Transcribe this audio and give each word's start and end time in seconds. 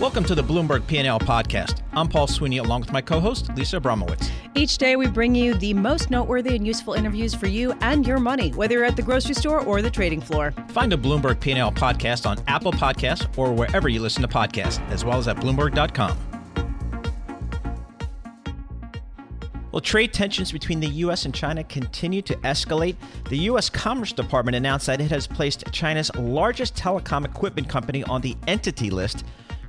Welcome 0.00 0.24
to 0.24 0.34
the 0.34 0.42
Bloomberg 0.42 0.88
P&L 0.88 1.20
podcast. 1.20 1.82
I'm 1.92 2.08
Paul 2.08 2.26
Sweeney 2.26 2.58
along 2.58 2.80
with 2.80 2.90
my 2.90 3.00
co-host 3.00 3.54
Lisa 3.54 3.78
Abramowicz. 3.78 4.28
Each 4.56 4.76
day 4.76 4.96
we 4.96 5.06
bring 5.06 5.36
you 5.36 5.54
the 5.54 5.72
most 5.72 6.10
noteworthy 6.10 6.56
and 6.56 6.66
useful 6.66 6.94
interviews 6.94 7.32
for 7.32 7.46
you 7.46 7.72
and 7.80 8.04
your 8.04 8.18
money, 8.18 8.50
whether 8.50 8.74
you're 8.74 8.84
at 8.84 8.96
the 8.96 9.02
grocery 9.02 9.36
store 9.36 9.60
or 9.60 9.82
the 9.82 9.90
trading 9.90 10.20
floor. 10.20 10.52
Find 10.70 10.90
the 10.90 10.98
Bloomberg 10.98 11.38
P&L 11.38 11.70
podcast 11.70 12.28
on 12.28 12.42
Apple 12.48 12.72
Podcasts 12.72 13.28
or 13.38 13.52
wherever 13.52 13.88
you 13.88 14.00
listen 14.00 14.20
to 14.22 14.28
podcasts, 14.28 14.84
as 14.90 15.04
well 15.04 15.16
as 15.16 15.28
at 15.28 15.36
bloomberg.com. 15.36 16.18
Well, 19.70 19.80
trade 19.80 20.12
tensions 20.12 20.50
between 20.50 20.80
the 20.80 20.88
U.S. 20.88 21.24
and 21.24 21.32
China 21.32 21.62
continue 21.62 22.22
to 22.22 22.34
escalate. 22.38 22.96
The 23.28 23.38
U.S. 23.38 23.70
Commerce 23.70 24.12
Department 24.12 24.56
announced 24.56 24.86
that 24.86 25.00
it 25.00 25.10
has 25.12 25.28
placed 25.28 25.64
China's 25.70 26.12
largest 26.16 26.74
telecom 26.74 27.24
equipment 27.24 27.68
company 27.68 28.02
on 28.04 28.20
the 28.22 28.36
entity 28.48 28.90
list 28.90 29.24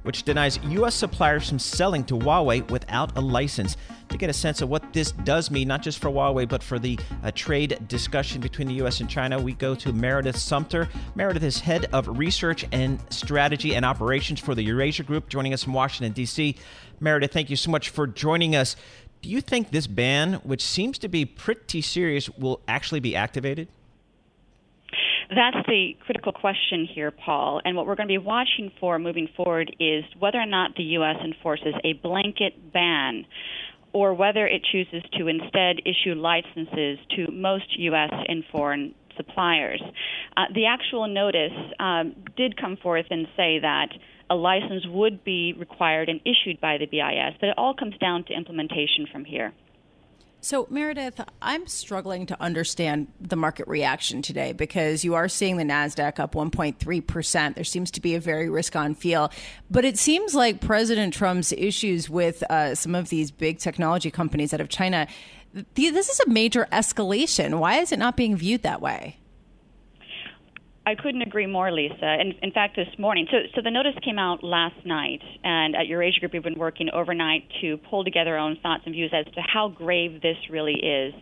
which 0.06 0.22
denies 0.24 0.60
U.S. 0.64 0.94
suppliers 0.94 1.50
from 1.50 1.58
selling 1.58 2.04
to 2.06 2.14
Huawei 2.14 2.70
without 2.70 3.18
a 3.18 3.22
license. 3.22 3.76
To 4.10 4.18
get 4.18 4.30
a 4.30 4.34
sense 4.34 4.62
of 4.62 4.70
what 4.70 4.94
this 4.94 5.12
does 5.12 5.50
mean, 5.50 5.68
not 5.68 5.82
just 5.82 5.98
for 5.98 6.10
Huawei, 6.10 6.48
but 6.48 6.62
for 6.62 6.78
the 6.78 7.00
uh, 7.24 7.32
trade 7.32 7.80
discussion 7.88 8.40
between 8.40 8.68
the 8.68 8.76
U.S. 8.76 9.00
and 9.00 9.10
China, 9.10 9.42
we 9.42 9.54
go 9.54 9.74
to 9.74 9.92
Meredith 9.92 10.38
Sumpter. 10.38 10.88
Meredith 11.16 11.44
is 11.44 11.60
head 11.60 11.88
of 11.92 12.08
research 12.08 12.66
and 12.72 13.00
strategy 13.10 13.76
and 13.76 13.84
operations 13.84 14.40
for 14.40 14.54
the 14.54 14.62
Eurasia 14.62 15.02
Group, 15.02 15.28
joining 15.28 15.56
us 15.56 15.64
from 15.64 15.74
Washington, 15.74 16.14
D.C. 16.14 16.56
Meredith, 17.00 17.34
thank 17.34 17.50
you 17.50 17.56
so 17.56 17.72
much 17.72 17.90
for 17.90 18.06
joining 18.06 18.56
us. 18.56 18.76
Do 19.24 19.30
you 19.30 19.42
think 19.42 19.72
this 19.72 19.88
ban, 19.88 20.34
which 20.44 20.64
seems 20.64 21.00
to 21.00 21.08
be 21.08 21.26
pretty 21.26 21.82
serious, 21.82 22.30
will 22.30 22.62
actually 22.68 23.00
be 23.00 23.16
activated? 23.16 23.68
That's 25.30 25.66
the 25.68 25.94
critical 26.06 26.32
question 26.32 26.88
here, 26.94 27.12
Paul. 27.12 27.62
And 27.66 27.76
what 27.76 27.88
we're 27.88 27.96
going 27.96 28.08
to 28.08 28.12
be 28.12 28.18
watching 28.18 28.72
for 28.80 29.00
moving 29.00 29.28
forward 29.36 29.76
is 29.80 30.04
whether 30.20 30.40
or 30.40 30.46
not 30.46 30.76
the 30.76 30.84
U.S. 30.84 31.18
enforces 31.24 31.74
a 31.84 31.94
blanket 31.94 32.72
ban 32.72 33.26
or 33.94 34.14
whether 34.14 34.46
it 34.46 34.62
chooses 34.72 35.02
to 35.18 35.28
instead 35.28 35.80
issue 35.86 36.14
licenses 36.16 37.00
to 37.16 37.32
most 37.32 37.66
U.S. 37.78 38.12
and 38.28 38.44
foreign 38.52 38.94
suppliers. 39.16 39.82
Uh, 40.36 40.44
the 40.54 40.66
actual 40.66 41.08
notice 41.08 41.54
um, 41.80 42.14
did 42.36 42.60
come 42.60 42.78
forth 42.78 43.06
and 43.10 43.26
say 43.38 43.60
that 43.60 43.88
a 44.30 44.36
license 44.36 44.84
would 44.88 45.24
be 45.24 45.54
required 45.58 46.10
and 46.10 46.20
issued 46.22 46.60
by 46.60 46.78
the 46.78 46.86
BIS, 46.86 47.38
but 47.40 47.50
it 47.50 47.56
all 47.58 47.74
comes 47.74 47.98
down 48.00 48.26
to 48.26 48.34
implementation 48.34 49.08
from 49.12 49.24
here. 49.24 49.54
So, 50.46 50.68
Meredith, 50.70 51.20
I'm 51.42 51.66
struggling 51.66 52.28
to 52.28 52.40
understand 52.40 53.08
the 53.20 53.36
market 53.36 53.68
reaction 53.68 54.22
today 54.22 54.54
because 54.54 55.04
you 55.04 55.16
are 55.16 55.28
seeing 55.28 55.58
the 55.58 55.64
NASDAQ 55.64 56.20
up 56.20 56.36
1.3%. 56.36 57.56
There 57.56 57.64
seems 57.64 57.90
to 57.90 58.00
be 58.00 58.14
a 58.14 58.20
very 58.20 58.48
risk 58.48 58.76
on 58.76 58.94
feel. 58.94 59.32
But 59.72 59.86
it 59.86 59.98
seems 59.98 60.36
like 60.36 60.62
President 60.62 61.16
Trump's 61.16 61.52
issues 61.52 62.12
with 62.12 62.44
uh, 62.52 62.76
some 62.76 62.94
of 62.94 63.10
these 63.10 63.32
big 63.32 63.58
technology 63.58 64.12
companies 64.12 64.54
out 64.54 64.62
of 64.62 64.70
China, 64.70 65.08
this 65.74 66.10
is 66.10 66.20
a 66.20 66.30
major 66.30 66.68
escalation. 66.72 67.58
Why 67.58 67.80
is 67.80 67.92
it 67.92 67.98
not 67.98 68.16
being 68.16 68.38
viewed 68.38 68.62
that 68.62 68.82
way? 68.82 69.18
I 70.88 70.94
couldn't 70.94 71.24
agree 71.24 71.48
more, 71.48 71.72
Lisa. 71.72 72.18
In, 72.20 72.34
in 72.44 72.52
fact, 72.52 72.76
this 72.76 72.88
morning, 73.00 73.26
so 73.32 73.38
so 73.56 73.62
the 73.64 73.72
notice 73.72 73.96
came 74.04 74.20
out 74.20 74.44
last 74.44 74.86
night, 74.86 75.22
and 75.44 75.76
at 75.76 75.88
Eurasia 75.88 76.20
Group, 76.20 76.34
we've 76.34 76.44
been 76.44 76.60
working 76.60 76.90
overnight 76.94 77.44
to 77.62 77.78
pull 77.90 78.04
together 78.04 78.38
our 78.38 78.38
own 78.38 78.58
thoughts 78.62 78.84
and 78.86 78.94
views 78.94 79.12
as 79.12 79.26
to 79.34 79.42
how 79.42 79.70
grave 79.70 80.22
this 80.22 80.38
really 80.52 80.76
is, 80.76 81.14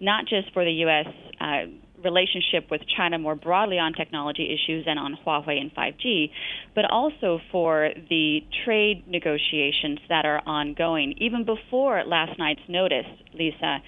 not 0.00 0.24
just 0.26 0.50
for 0.54 0.64
the 0.64 0.72
U.S. 0.72 1.06
Uh, 1.38 1.66
relationship 2.02 2.70
with 2.70 2.80
China 2.96 3.18
more 3.18 3.34
broadly 3.34 3.78
on 3.78 3.92
technology 3.92 4.44
issues 4.54 4.84
and 4.86 4.98
on 4.98 5.18
Huawei 5.24 5.60
and 5.60 5.74
5G, 5.74 6.30
but 6.74 6.90
also 6.90 7.40
for 7.50 7.90
the 8.08 8.40
trade 8.64 9.04
negotiations 9.08 9.98
that 10.08 10.24
are 10.24 10.42
ongoing. 10.46 11.14
Even 11.18 11.44
before 11.44 12.02
last 12.04 12.38
night's 12.38 12.60
notice, 12.68 13.06
Lisa, 13.34 13.78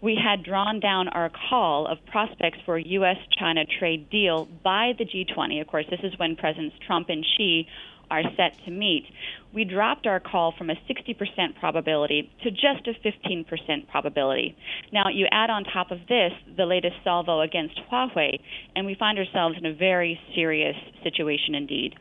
we 0.00 0.16
had 0.22 0.44
drawn 0.44 0.80
down 0.80 1.08
our 1.08 1.30
call 1.50 1.86
of 1.86 1.98
prospects 2.06 2.58
for 2.64 2.76
a 2.76 2.82
U.S. 2.82 3.16
China 3.38 3.64
trade 3.78 4.10
deal 4.10 4.48
by 4.62 4.92
the 4.98 5.04
G20. 5.04 5.60
Of 5.60 5.66
course, 5.66 5.86
this 5.90 6.00
is 6.02 6.18
when 6.18 6.36
Presidents 6.36 6.76
Trump 6.86 7.08
and 7.08 7.24
Xi 7.36 7.66
are 8.10 8.22
set 8.36 8.56
to 8.64 8.70
meet, 8.70 9.06
we 9.52 9.64
dropped 9.64 10.06
our 10.06 10.20
call 10.20 10.52
from 10.56 10.70
a 10.70 10.74
60% 10.74 11.58
probability 11.58 12.30
to 12.42 12.50
just 12.50 12.86
a 12.86 12.94
15% 13.06 13.88
probability. 13.88 14.56
Now, 14.92 15.08
you 15.12 15.26
add 15.30 15.50
on 15.50 15.64
top 15.64 15.90
of 15.90 15.98
this 16.08 16.32
the 16.56 16.66
latest 16.66 16.96
salvo 17.04 17.40
against 17.40 17.78
Huawei, 17.90 18.40
and 18.74 18.86
we 18.86 18.94
find 18.94 19.18
ourselves 19.18 19.56
in 19.58 19.66
a 19.66 19.74
very 19.74 20.20
serious 20.34 20.76
situation 21.02 21.54
indeed. 21.54 21.96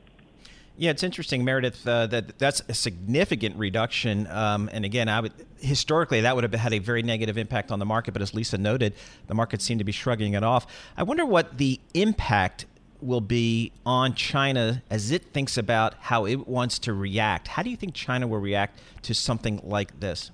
Yeah, 0.77 0.91
it's 0.91 1.03
interesting, 1.03 1.43
Meredith. 1.43 1.85
Uh, 1.85 2.07
that 2.07 2.39
that's 2.39 2.61
a 2.67 2.73
significant 2.73 3.57
reduction, 3.57 4.25
um, 4.27 4.69
and 4.71 4.85
again, 4.85 5.09
I 5.09 5.19
would 5.19 5.33
historically 5.59 6.21
that 6.21 6.33
would 6.33 6.43
have 6.43 6.53
had 6.53 6.73
a 6.73 6.79
very 6.79 7.03
negative 7.03 7.37
impact 7.37 7.71
on 7.71 7.77
the 7.77 7.85
market. 7.85 8.13
But 8.13 8.21
as 8.21 8.33
Lisa 8.33 8.57
noted, 8.57 8.95
the 9.27 9.35
market 9.35 9.61
seemed 9.61 9.79
to 9.79 9.83
be 9.83 9.91
shrugging 9.91 10.33
it 10.33 10.43
off. 10.43 10.65
I 10.97 11.03
wonder 11.03 11.25
what 11.25 11.57
the 11.57 11.79
impact 11.93 12.65
will 13.01 13.21
be 13.21 13.71
on 13.85 14.13
China 14.13 14.83
as 14.89 15.11
it 15.11 15.33
thinks 15.33 15.57
about 15.57 15.95
how 15.99 16.25
it 16.25 16.47
wants 16.47 16.79
to 16.79 16.93
react. 16.93 17.49
How 17.49 17.63
do 17.63 17.69
you 17.69 17.77
think 17.77 17.93
China 17.93 18.27
will 18.27 18.39
react 18.39 18.79
to 19.03 19.13
something 19.13 19.61
like 19.63 19.99
this? 19.99 20.31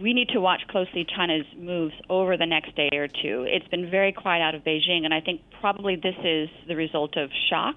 we 0.00 0.12
need 0.12 0.28
to 0.28 0.40
watch 0.40 0.60
closely 0.68 1.06
China's 1.16 1.46
moves 1.56 1.94
over 2.10 2.36
the 2.36 2.46
next 2.46 2.76
day 2.76 2.90
or 2.92 3.08
two. 3.08 3.46
It's 3.48 3.66
been 3.68 3.90
very 3.90 4.12
quiet 4.12 4.42
out 4.42 4.54
of 4.54 4.62
Beijing, 4.62 5.04
and 5.04 5.14
I 5.14 5.20
think 5.20 5.40
probably 5.60 5.96
this 5.96 6.14
is 6.22 6.48
the 6.68 6.76
result 6.76 7.16
of 7.16 7.30
shock, 7.48 7.76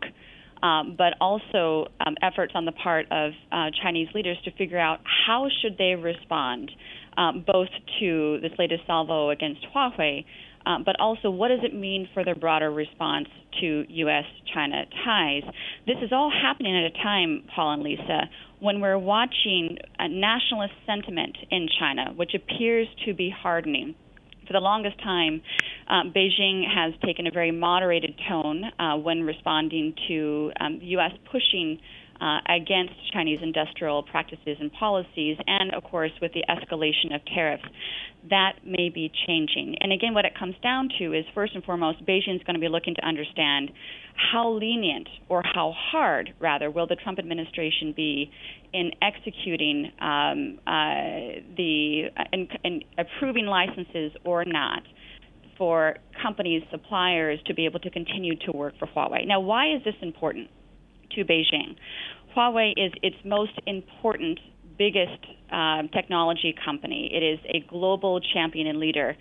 um, 0.61 0.95
but 0.97 1.13
also 1.21 1.87
um, 2.05 2.15
efforts 2.21 2.53
on 2.55 2.65
the 2.65 2.73
part 2.73 3.07
of 3.11 3.31
uh, 3.51 3.69
Chinese 3.81 4.09
leaders 4.13 4.37
to 4.43 4.51
figure 4.51 4.77
out 4.77 4.99
how 5.27 5.47
should 5.61 5.77
they 5.77 5.95
respond, 5.95 6.71
um, 7.17 7.45
both 7.47 7.69
to 7.99 8.39
this 8.41 8.51
latest 8.59 8.83
salvo 8.85 9.29
against 9.29 9.65
Huawei, 9.73 10.25
um, 10.69 10.83
but 10.85 10.99
also 10.99 11.31
what 11.31 11.47
does 11.47 11.61
it 11.63 11.73
mean 11.73 12.07
for 12.13 12.23
their 12.23 12.35
broader 12.35 12.69
response 12.71 13.27
to 13.59 13.85
U.S. 13.87 14.25
China 14.53 14.85
ties? 15.03 15.41
This 15.87 15.97
is 16.03 16.11
all 16.11 16.31
happening 16.31 16.77
at 16.77 16.91
a 16.91 17.03
time, 17.03 17.43
Paul 17.55 17.73
and 17.73 17.83
Lisa, 17.83 18.29
when 18.59 18.79
we're 18.79 18.99
watching 18.99 19.77
a 19.97 20.07
nationalist 20.07 20.73
sentiment 20.85 21.35
in 21.49 21.67
China, 21.79 22.13
which 22.15 22.35
appears 22.35 22.87
to 23.05 23.15
be 23.15 23.33
hardening. 23.35 23.95
For 24.45 24.53
the 24.53 24.59
longest 24.59 24.99
time, 24.99 25.41
um, 25.87 26.13
Beijing 26.15 26.63
has 26.71 26.93
taken 27.03 27.25
a 27.25 27.31
very 27.31 27.51
moderated 27.51 28.13
tone 28.29 28.63
uh, 28.79 28.97
when 28.97 29.23
responding 29.23 29.95
to 30.07 30.51
um, 30.59 30.79
U.S. 30.81 31.11
pushing 31.31 31.79
uh, 32.21 32.39
against 32.49 32.93
Chinese 33.13 33.39
industrial 33.41 34.03
practices 34.03 34.57
and 34.59 34.71
policies, 34.73 35.37
and 35.47 35.73
of 35.73 35.83
course 35.83 36.11
with 36.21 36.31
the 36.33 36.43
escalation 36.49 37.15
of 37.15 37.21
tariffs. 37.33 37.63
That 38.29 38.59
may 38.65 38.89
be 38.89 39.11
changing. 39.25 39.75
And 39.79 39.93
again, 39.93 40.13
what 40.13 40.25
it 40.25 40.33
comes 40.37 40.55
down 40.61 40.89
to 40.99 41.13
is 41.13 41.23
first 41.33 41.55
and 41.55 41.63
foremost, 41.63 42.05
Beijing 42.05 42.35
is 42.35 42.43
going 42.45 42.55
to 42.55 42.59
be 42.59 42.67
looking 42.67 42.95
to 42.95 43.05
understand 43.05 43.71
how 44.31 44.51
lenient 44.51 45.07
or 45.29 45.41
how 45.43 45.73
hard, 45.73 46.33
rather, 46.39 46.69
will 46.69 46.87
the 46.87 46.97
Trump 46.97 47.19
administration 47.19 47.93
be 47.95 48.29
in 48.73 48.91
executing 49.01 49.91
um, 50.01 50.59
uh, 50.67 51.39
the 51.55 52.09
uh, 52.17 52.23
in, 52.33 52.47
in 52.63 52.81
approving 52.97 53.45
licenses 53.45 54.11
or 54.25 54.43
not 54.43 54.83
for 55.57 55.97
companies, 56.21 56.63
suppliers 56.71 57.39
to 57.45 57.53
be 57.53 57.65
able 57.65 57.79
to 57.81 57.89
continue 57.89 58.35
to 58.45 58.51
work 58.51 58.73
for 58.79 58.87
Huawei. 58.87 59.27
Now, 59.27 59.41
why 59.41 59.75
is 59.75 59.83
this 59.83 59.95
important? 60.01 60.49
To 61.11 61.25
Beijing. 61.25 61.75
Huawei 62.35 62.71
is 62.77 62.91
its 63.01 63.15
most 63.25 63.53
important, 63.65 64.39
biggest 64.77 65.25
uh, 65.51 65.83
technology 65.93 66.55
company. 66.63 67.09
It 67.11 67.23
is 67.23 67.39
a 67.45 67.67
global 67.69 68.19
champion 68.21 68.67
and 68.67 68.79
leader. 68.79 69.15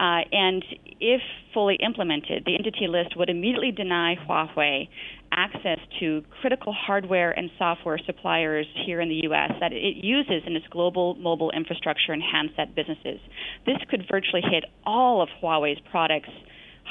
Uh, 0.00 0.22
and 0.32 0.64
if 1.00 1.20
fully 1.54 1.76
implemented, 1.76 2.44
the 2.44 2.54
entity 2.54 2.88
list 2.88 3.16
would 3.16 3.30
immediately 3.30 3.70
deny 3.70 4.16
Huawei 4.28 4.88
access 5.30 5.78
to 6.00 6.22
critical 6.40 6.72
hardware 6.72 7.30
and 7.30 7.50
software 7.58 7.98
suppliers 8.04 8.66
here 8.84 9.00
in 9.00 9.08
the 9.08 9.20
U.S. 9.24 9.52
that 9.60 9.72
it 9.72 9.96
uses 9.96 10.42
in 10.46 10.56
its 10.56 10.66
global 10.70 11.14
mobile 11.14 11.50
infrastructure 11.52 12.12
and 12.12 12.22
handset 12.22 12.74
businesses. 12.74 13.20
This 13.64 13.78
could 13.88 14.04
virtually 14.10 14.42
hit 14.42 14.64
all 14.84 15.22
of 15.22 15.28
Huawei's 15.42 15.80
products 15.90 16.30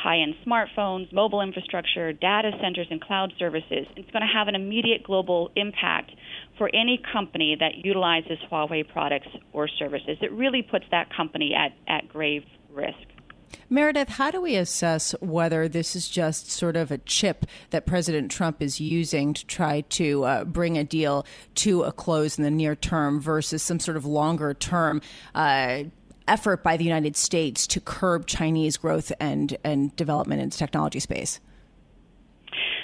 high 0.01 0.19
end 0.19 0.35
smartphones, 0.45 1.11
mobile 1.13 1.41
infrastructure, 1.41 2.11
data 2.13 2.51
centers, 2.61 2.87
and 2.89 3.01
cloud 3.01 3.33
services. 3.37 3.85
It's 3.95 4.09
going 4.11 4.25
to 4.25 4.33
have 4.33 4.47
an 4.47 4.55
immediate 4.55 5.03
global 5.03 5.51
impact 5.55 6.11
for 6.57 6.69
any 6.73 7.01
company 7.11 7.55
that 7.59 7.85
utilizes 7.85 8.37
Huawei 8.51 8.87
products 8.91 9.27
or 9.53 9.67
services. 9.67 10.17
It 10.21 10.31
really 10.31 10.61
puts 10.61 10.85
that 10.91 11.13
company 11.15 11.53
at, 11.53 11.73
at 11.87 12.09
grave 12.09 12.43
risk. 12.71 12.97
Meredith, 13.69 14.09
how 14.09 14.31
do 14.31 14.41
we 14.41 14.55
assess 14.55 15.13
whether 15.21 15.67
this 15.67 15.95
is 15.95 16.09
just 16.09 16.51
sort 16.51 16.75
of 16.75 16.91
a 16.91 16.97
chip 16.99 17.45
that 17.69 17.85
President 17.85 18.29
Trump 18.31 18.61
is 18.61 18.81
using 18.81 19.33
to 19.33 19.45
try 19.45 19.81
to 19.81 20.23
uh, 20.23 20.43
bring 20.43 20.77
a 20.77 20.83
deal 20.83 21.25
to 21.55 21.83
a 21.83 21.91
close 21.91 22.37
in 22.37 22.43
the 22.43 22.51
near 22.51 22.75
term 22.75 23.19
versus 23.19 23.63
some 23.63 23.79
sort 23.79 23.95
of 23.97 24.05
longer 24.05 24.53
term 24.53 25.01
uh, 25.35 25.83
effort 26.31 26.63
by 26.63 26.77
the 26.77 26.83
United 26.85 27.17
States 27.17 27.67
to 27.67 27.81
curb 27.81 28.25
Chinese 28.25 28.77
growth 28.77 29.11
and, 29.19 29.57
and 29.63 29.95
development 29.97 30.41
in 30.41 30.49
the 30.49 30.55
technology 30.55 30.99
space? 30.99 31.41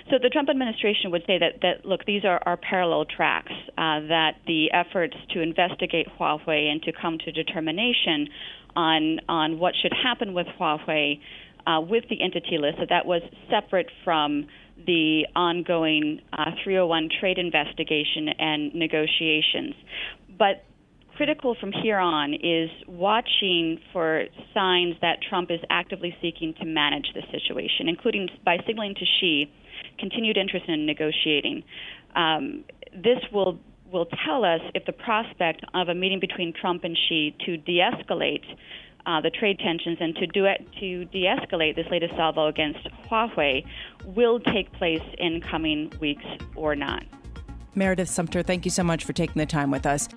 So 0.09 0.17
the 0.21 0.29
Trump 0.29 0.49
administration 0.49 1.11
would 1.11 1.23
say 1.25 1.37
that, 1.37 1.61
that 1.61 1.85
look, 1.85 2.05
these 2.05 2.23
are, 2.23 2.41
are 2.45 2.57
parallel 2.57 3.05
tracks, 3.05 3.51
uh, 3.77 4.01
that 4.07 4.35
the 4.45 4.71
efforts 4.71 5.15
to 5.31 5.41
investigate 5.41 6.07
Huawei 6.17 6.71
and 6.71 6.81
to 6.83 6.91
come 6.93 7.17
to 7.19 7.31
determination 7.31 8.29
on, 8.75 9.19
on 9.27 9.59
what 9.59 9.73
should 9.81 9.91
happen 9.91 10.33
with 10.33 10.47
Huawei 10.59 11.19
uh, 11.65 11.81
with 11.81 12.05
the 12.09 12.21
entity 12.21 12.57
list, 12.57 12.77
that 12.79 12.89
that 12.89 13.05
was 13.05 13.21
separate 13.49 13.89
from 14.05 14.47
the 14.85 15.25
ongoing 15.35 16.21
uh, 16.31 16.51
301 16.63 17.09
trade 17.19 17.37
investigation 17.37 18.29
and 18.39 18.73
negotiations. 18.73 19.73
But 20.37 20.63
critical 21.17 21.55
from 21.59 21.71
here 21.71 21.97
on 21.97 22.35
is 22.35 22.69
watching 22.87 23.79
for 23.91 24.25
signs 24.53 24.95
that 25.01 25.17
Trump 25.27 25.49
is 25.49 25.59
actively 25.71 26.15
seeking 26.21 26.53
to 26.59 26.65
manage 26.65 27.07
the 27.15 27.23
situation, 27.31 27.89
including 27.89 28.29
by 28.45 28.57
signaling 28.67 28.93
to 28.93 29.05
Xi 29.19 29.51
continued 29.97 30.37
interest 30.37 30.65
in 30.67 30.85
negotiating. 30.85 31.63
Um, 32.15 32.63
this 32.93 33.17
will 33.33 33.59
will 33.91 34.07
tell 34.25 34.43
us 34.43 34.59
if 34.75 34.85
the 34.85 34.91
prospect 34.91 35.63
of 35.73 35.87
a 35.87 35.95
meeting 35.95 36.19
between 36.19 36.53
Trump 36.53 36.83
and 36.83 36.97
Xi 37.07 37.33
to 37.45 37.55
de-escalate 37.55 38.43
uh, 39.05 39.21
the 39.21 39.29
trade 39.29 39.57
tensions 39.59 39.97
and 40.01 40.13
to 40.17 40.27
do 40.27 40.43
it 40.43 40.67
to 40.81 41.05
de-escalate 41.05 41.75
this 41.75 41.87
latest 41.89 42.13
salvo 42.15 42.47
against 42.47 42.79
Huawei 43.09 43.65
will 44.05 44.41
take 44.41 44.71
place 44.73 45.01
in 45.17 45.39
coming 45.39 45.91
weeks 46.01 46.25
or 46.55 46.75
not. 46.75 47.05
Meredith 47.75 48.09
Sumpter, 48.09 48.43
thank 48.43 48.65
you 48.65 48.71
so 48.71 48.83
much 48.83 49.05
for 49.05 49.13
taking 49.13 49.39
the 49.39 49.45
time 49.45 49.71
with 49.71 49.85
us. 49.85 50.09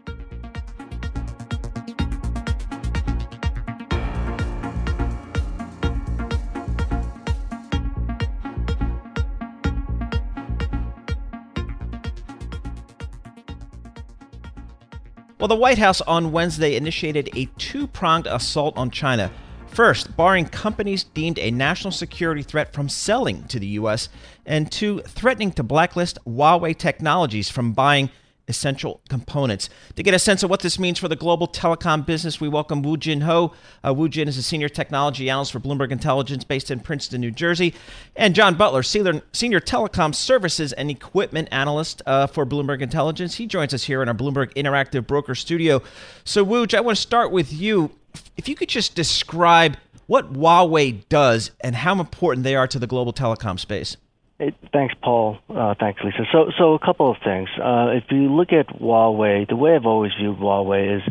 Well, 15.40 15.48
the 15.48 15.56
White 15.56 15.78
House 15.78 16.02
on 16.02 16.32
Wednesday 16.32 16.76
initiated 16.76 17.30
a 17.34 17.46
two 17.56 17.86
pronged 17.86 18.26
assault 18.26 18.76
on 18.76 18.90
China. 18.90 19.32
First, 19.68 20.14
barring 20.14 20.44
companies 20.44 21.04
deemed 21.04 21.38
a 21.38 21.50
national 21.50 21.92
security 21.92 22.42
threat 22.42 22.74
from 22.74 22.90
selling 22.90 23.44
to 23.44 23.58
the 23.58 23.68
U.S., 23.68 24.10
and 24.44 24.70
two, 24.70 25.00
threatening 25.00 25.50
to 25.52 25.62
blacklist 25.62 26.18
Huawei 26.26 26.76
Technologies 26.76 27.48
from 27.48 27.72
buying 27.72 28.10
essential 28.50 29.00
components. 29.08 29.70
To 29.96 30.02
get 30.02 30.12
a 30.12 30.18
sense 30.18 30.42
of 30.42 30.50
what 30.50 30.60
this 30.60 30.78
means 30.78 30.98
for 30.98 31.08
the 31.08 31.16
global 31.16 31.48
telecom 31.48 32.04
business, 32.04 32.40
we 32.40 32.48
welcome 32.48 32.82
Woo 32.82 32.98
Jin 32.98 33.22
Ho. 33.22 33.54
Uh, 33.82 33.94
Woo 33.94 34.10
Jin 34.10 34.28
is 34.28 34.36
a 34.36 34.42
senior 34.42 34.68
technology 34.68 35.30
analyst 35.30 35.52
for 35.52 35.60
Bloomberg 35.60 35.90
Intelligence 35.90 36.44
based 36.44 36.70
in 36.70 36.80
Princeton, 36.80 37.22
New 37.22 37.30
Jersey, 37.30 37.72
and 38.16 38.34
John 38.34 38.56
Butler, 38.56 38.82
senior, 38.82 39.22
senior 39.32 39.60
telecom 39.60 40.14
services 40.14 40.74
and 40.74 40.90
equipment 40.90 41.48
analyst 41.50 42.02
uh, 42.04 42.26
for 42.26 42.44
Bloomberg 42.44 42.82
Intelligence. 42.82 43.36
He 43.36 43.46
joins 43.46 43.72
us 43.72 43.84
here 43.84 44.02
in 44.02 44.08
our 44.08 44.14
Bloomberg 44.14 44.52
Interactive 44.54 45.06
Broker 45.06 45.34
studio. 45.34 45.82
So, 46.24 46.44
Wooj, 46.44 46.74
I 46.74 46.80
want 46.80 46.96
to 46.96 47.02
start 47.02 47.32
with 47.32 47.52
you. 47.52 47.92
If 48.36 48.48
you 48.48 48.54
could 48.54 48.68
just 48.68 48.94
describe 48.94 49.78
what 50.06 50.32
Huawei 50.32 51.08
does 51.08 51.52
and 51.60 51.76
how 51.76 52.00
important 52.00 52.42
they 52.42 52.56
are 52.56 52.66
to 52.66 52.80
the 52.80 52.88
global 52.88 53.12
telecom 53.12 53.60
space. 53.60 53.96
Hey, 54.40 54.54
thanks, 54.72 54.94
Paul. 55.02 55.36
Uh, 55.50 55.74
thanks, 55.78 56.00
Lisa. 56.02 56.24
So, 56.32 56.50
so 56.56 56.72
a 56.72 56.78
couple 56.78 57.10
of 57.10 57.18
things. 57.22 57.50
Uh, 57.62 57.90
if 57.92 58.04
you 58.10 58.34
look 58.34 58.54
at 58.54 58.68
Huawei, 58.68 59.46
the 59.46 59.54
way 59.54 59.74
I've 59.74 59.84
always 59.84 60.12
viewed 60.18 60.38
Huawei 60.38 60.96
is 60.96 61.02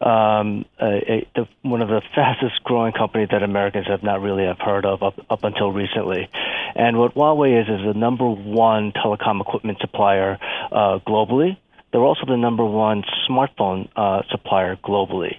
um, 0.00 0.64
a, 0.80 0.86
a, 0.86 1.28
the, 1.34 1.48
one 1.62 1.82
of 1.82 1.88
the 1.88 2.00
fastest 2.14 2.62
growing 2.62 2.92
companies 2.92 3.30
that 3.32 3.42
Americans 3.42 3.88
have 3.88 4.04
not 4.04 4.22
really 4.22 4.44
have 4.44 4.60
heard 4.60 4.86
of 4.86 5.02
up, 5.02 5.18
up 5.28 5.42
until 5.42 5.72
recently. 5.72 6.28
And 6.76 6.98
what 6.98 7.16
Huawei 7.16 7.60
is 7.60 7.68
is 7.68 7.84
the 7.84 7.98
number 7.98 8.30
one 8.30 8.92
telecom 8.92 9.40
equipment 9.40 9.78
supplier 9.80 10.38
uh, 10.70 11.00
globally. 11.04 11.56
They're 11.90 12.00
also 12.00 12.26
the 12.26 12.36
number 12.36 12.64
one 12.64 13.02
smartphone 13.28 13.88
uh, 13.96 14.22
supplier 14.30 14.76
globally. 14.76 15.34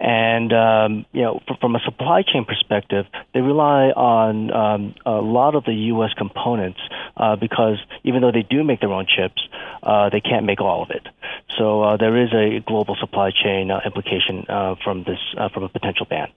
And 0.00 0.50
um, 0.54 1.06
you 1.12 1.20
know, 1.20 1.42
from 1.60 1.76
a 1.76 1.80
supply 1.80 2.22
chain 2.22 2.46
perspective, 2.46 3.04
they 3.34 3.40
rely 3.40 3.90
on 3.90 4.50
um, 4.50 4.94
a 5.04 5.20
lot 5.20 5.54
of 5.54 5.64
the 5.64 5.74
U.S. 5.92 6.10
components 6.16 6.80
uh, 7.18 7.36
because 7.36 7.76
even 8.02 8.22
though 8.22 8.32
they 8.32 8.42
do 8.42 8.64
make 8.64 8.80
their 8.80 8.92
own 8.92 9.06
chips, 9.06 9.42
uh, 9.82 10.08
they 10.08 10.20
can't 10.20 10.46
make 10.46 10.60
all 10.60 10.82
of 10.82 10.90
it. 10.90 11.06
So 11.58 11.82
uh, 11.82 11.96
there 11.98 12.16
is 12.16 12.32
a 12.32 12.60
global 12.60 12.96
supply 12.98 13.30
chain 13.30 13.70
uh, 13.70 13.80
implication 13.84 14.46
uh, 14.48 14.76
from 14.82 15.04
this 15.04 15.18
uh, 15.36 15.50
from 15.50 15.64
a 15.64 15.68
potential 15.68 16.06
ban. 16.08 16.28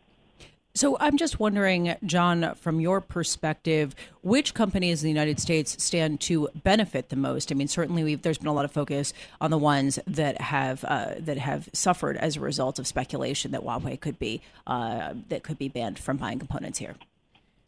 So 0.76 0.98
I'm 1.00 1.18
just 1.18 1.40
wondering, 1.40 1.96
John, 2.04 2.56
from 2.56 2.82
your 2.82 3.00
perspective, 3.00 3.94
which 4.24 4.56
companies 4.56 5.04
in 5.04 5.06
the 5.06 5.12
United 5.12 5.40
States 5.40 5.82
stand 5.84 6.20
to 6.22 6.50
benefit 6.64 7.10
the 7.10 7.16
most? 7.16 7.52
I 7.52 7.56
mean, 7.56 7.68
certainly 7.68 8.16
there's 8.16 8.40
been 8.40 8.48
a 8.48 8.54
lot 8.54 8.66
of 8.66 8.72
focus 8.72 9.14
on 9.40 9.52
the 9.52 9.58
ones 9.60 10.00
that 10.08 10.42
have 10.42 10.84
uh, 10.86 11.14
that 11.20 11.38
have 11.38 11.70
suffered 11.74 12.18
as 12.18 12.38
a 12.38 12.40
result 12.40 12.80
of 12.80 12.88
speculation 12.88 13.52
that 13.52 13.62
Huawei 13.62 14.00
could 14.00 14.18
be 14.18 14.42
uh, 14.66 15.14
that 15.30 15.44
could 15.44 15.60
be 15.60 15.70
banned 15.70 16.00
from 16.00 16.18
buying 16.18 16.40
components 16.40 16.80
here. 16.80 16.96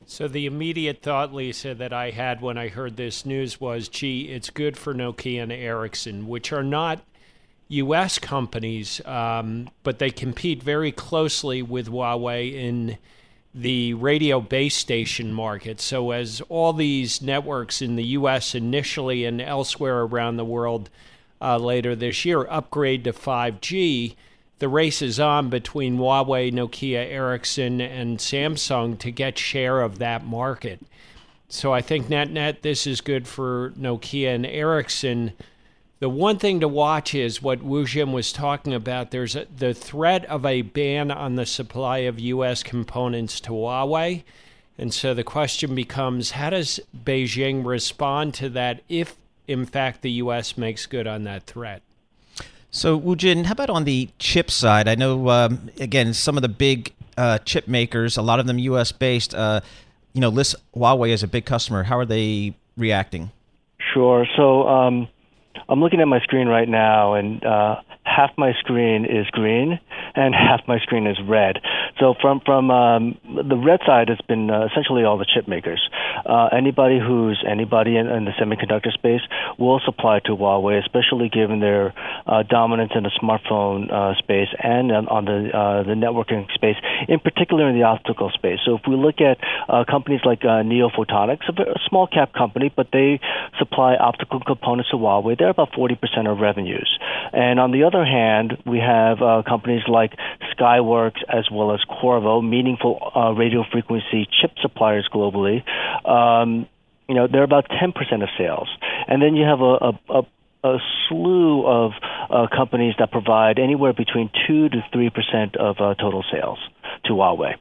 So 0.07 0.27
the 0.27 0.47
immediate 0.47 1.03
thought, 1.03 1.31
Lisa, 1.31 1.75
that 1.75 1.93
I 1.93 2.09
had 2.09 2.41
when 2.41 2.57
I 2.57 2.69
heard 2.69 2.97
this 2.97 3.23
news 3.23 3.61
was, 3.61 3.87
"Gee, 3.87 4.29
it's 4.29 4.49
good 4.49 4.77
for 4.77 4.95
Nokia 4.95 5.43
and 5.43 5.51
Ericsson, 5.51 6.27
which 6.27 6.51
are 6.51 6.63
not." 6.63 7.03
U.S. 7.67 8.19
companies, 8.19 9.01
um, 9.05 9.69
but 9.83 9.99
they 9.99 10.11
compete 10.11 10.61
very 10.61 10.91
closely 10.91 11.61
with 11.61 11.87
Huawei 11.87 12.53
in 12.53 12.97
the 13.55 13.93
radio 13.93 14.41
base 14.41 14.75
station 14.75 15.33
market. 15.33 15.79
So, 15.79 16.11
as 16.11 16.41
all 16.49 16.73
these 16.73 17.21
networks 17.21 17.81
in 17.81 17.95
the 17.95 18.03
U.S. 18.03 18.53
initially 18.53 19.25
and 19.25 19.41
elsewhere 19.41 20.01
around 20.01 20.37
the 20.37 20.45
world 20.45 20.89
uh, 21.41 21.57
later 21.57 21.95
this 21.95 22.25
year 22.25 22.45
upgrade 22.49 23.03
to 23.05 23.13
5G, 23.13 24.15
the 24.59 24.69
race 24.69 25.01
is 25.01 25.19
on 25.19 25.49
between 25.49 25.97
Huawei, 25.97 26.51
Nokia, 26.51 27.09
Ericsson, 27.09 27.81
and 27.81 28.19
Samsung 28.19 28.99
to 28.99 29.11
get 29.11 29.37
share 29.37 29.81
of 29.81 29.97
that 29.99 30.25
market. 30.25 30.81
So, 31.47 31.73
I 31.73 31.81
think 31.81 32.09
net 32.09 32.29
net, 32.29 32.61
this 32.61 32.85
is 32.85 33.01
good 33.01 33.27
for 33.27 33.71
Nokia 33.71 34.35
and 34.35 34.45
Ericsson 34.45 35.33
the 35.99 36.09
one 36.09 36.37
thing 36.37 36.59
to 36.59 36.67
watch 36.67 37.15
is 37.15 37.41
what 37.41 37.63
Woo 37.63 37.85
Jin 37.85 38.11
was 38.11 38.31
talking 38.33 38.73
about. 38.73 39.11
There's 39.11 39.35
a, 39.35 39.45
the 39.57 39.73
threat 39.73 40.25
of 40.25 40.45
a 40.45 40.61
ban 40.61 41.09
on 41.09 41.35
the 41.35 41.45
supply 41.45 41.99
of 41.99 42.19
U.S. 42.19 42.63
components 42.63 43.39
to 43.41 43.51
Huawei. 43.51 44.23
And 44.77 44.93
so 44.93 45.13
the 45.13 45.23
question 45.23 45.73
becomes 45.73 46.31
how 46.31 46.49
does 46.49 46.81
Beijing 47.05 47.65
respond 47.65 48.33
to 48.35 48.49
that 48.49 48.81
if, 48.89 49.15
in 49.47 49.65
fact, 49.65 50.01
the 50.01 50.11
U.S. 50.11 50.57
makes 50.57 50.85
good 50.85 51.07
on 51.07 51.23
that 51.23 51.43
threat? 51.43 51.81
So, 52.71 52.97
Woo 52.97 53.15
Jin, 53.15 53.45
how 53.45 53.53
about 53.53 53.69
on 53.69 53.85
the 53.85 54.09
chip 54.19 54.51
side? 54.51 54.89
I 54.89 54.95
know, 54.95 55.29
um, 55.29 55.69
again, 55.79 56.13
some 56.13 56.35
of 56.35 56.41
the 56.41 56.49
big 56.49 56.91
uh, 57.17 57.37
chip 57.39 57.69
makers, 57.69 58.17
a 58.17 58.21
lot 58.21 58.41
of 58.41 58.47
them 58.47 58.59
U.S. 58.59 58.91
based, 58.91 59.33
uh, 59.33 59.61
you 60.11 60.19
know, 60.19 60.27
list 60.27 60.55
Huawei 60.75 61.13
as 61.13 61.23
a 61.23 61.27
big 61.27 61.45
customer. 61.45 61.83
How 61.83 61.97
are 61.97 62.05
they 62.05 62.53
reacting? 62.75 63.31
Sure. 63.93 64.27
So, 64.35 64.67
um, 64.67 65.07
I'm 65.69 65.81
looking 65.81 66.01
at 66.01 66.07
my 66.07 66.19
screen 66.21 66.47
right 66.47 66.67
now, 66.67 67.13
and 67.13 67.43
uh, 67.43 67.81
half 68.05 68.31
my 68.37 68.53
screen 68.59 69.05
is 69.05 69.27
green 69.31 69.79
and 70.15 70.35
half 70.47 70.61
my 70.67 70.79
screen 70.79 71.07
is 71.07 71.17
red. 71.27 71.59
So 71.99 72.13
from 72.21 72.41
from 72.45 72.71
um, 72.71 73.17
the 73.25 73.57
red 73.57 73.81
side, 73.85 74.09
it's 74.09 74.21
been 74.21 74.49
uh, 74.49 74.67
essentially 74.71 75.03
all 75.03 75.17
the 75.17 75.25
chip 75.25 75.47
makers. 75.47 75.81
uh, 76.25 76.47
anybody 76.51 76.99
who's 76.99 77.43
anybody 77.47 77.97
in, 77.97 78.07
in, 78.07 78.25
the 78.25 78.31
semiconductor 78.31 78.91
space 78.91 79.21
will 79.57 79.79
supply 79.85 80.19
to 80.19 80.35
Huawei, 80.35 80.79
especially 80.79 81.29
given 81.29 81.59
their 81.59 81.93
uh, 82.25 82.43
dominance 82.43 82.91
in 82.95 83.03
the 83.03 83.11
smartphone 83.21 83.91
uh, 83.91 84.17
space 84.17 84.49
and 84.59 84.91
on 84.91 85.25
the 85.25 85.49
uh, 85.53 85.83
the 85.83 85.93
networking 85.93 86.51
space, 86.53 86.77
in 87.07 87.19
particular 87.19 87.69
in 87.69 87.75
the 87.75 87.83
optical 87.83 88.29
space. 88.31 88.59
So 88.65 88.75
if 88.75 88.81
we 88.87 88.95
look 88.95 89.21
at 89.21 89.37
uh, 89.69 89.85
companies 89.89 90.21
like 90.25 90.43
Neo 90.43 90.89
Photonics, 90.89 91.47
a 91.49 91.79
small 91.89 92.07
cap 92.07 92.33
company, 92.33 92.71
but 92.75 92.87
they 92.91 93.19
supply 93.59 93.95
optical 93.95 94.39
components 94.39 94.91
to 94.91 94.97
Huawei. 94.97 95.37
They're 95.37 95.49
about 95.49 95.71
40% 95.71 96.31
of 96.31 96.39
revenues. 96.39 96.99
And 97.33 97.59
on 97.59 97.71
the 97.71 97.83
other 97.83 97.94
hand, 98.03 98.57
we 98.65 98.79
have 98.79 99.19
companies 99.45 99.83
like 99.87 100.13
Skyworks 100.57 101.21
as 101.29 101.45
well 101.51 101.73
as 101.73 101.79
Qorvo, 101.89 102.43
meaningful 102.43 103.11
radio 103.37 103.63
frequency 103.71 104.27
chip 104.41 104.51
suppliers 104.61 105.07
globally. 105.13 105.63
Um, 106.09 106.67
you 107.07 107.13
know, 107.13 107.27
they're 107.31 107.43
about 107.43 107.69
10% 107.69 108.23
of 108.23 108.29
sales. 108.37 108.67
And 109.07 109.21
then 109.21 109.35
you 109.35 109.45
have 109.45 109.61
a, 109.61 109.63
a, 109.63 110.19
a 110.19 110.21
a 110.65 110.77
slew 111.07 111.65
of 111.67 111.91
uh, 112.29 112.47
companies 112.47 112.95
that 112.97 113.11
provide 113.11 113.59
anywhere 113.59 113.93
between 113.93 114.31
2 114.47 114.69
to 114.69 114.77
3% 114.93 115.55
of 115.57 115.75
uh, 115.79 115.93
total 115.93 116.23
sales 116.31 116.57
to 117.05 117.13
Huawei. 117.13 117.53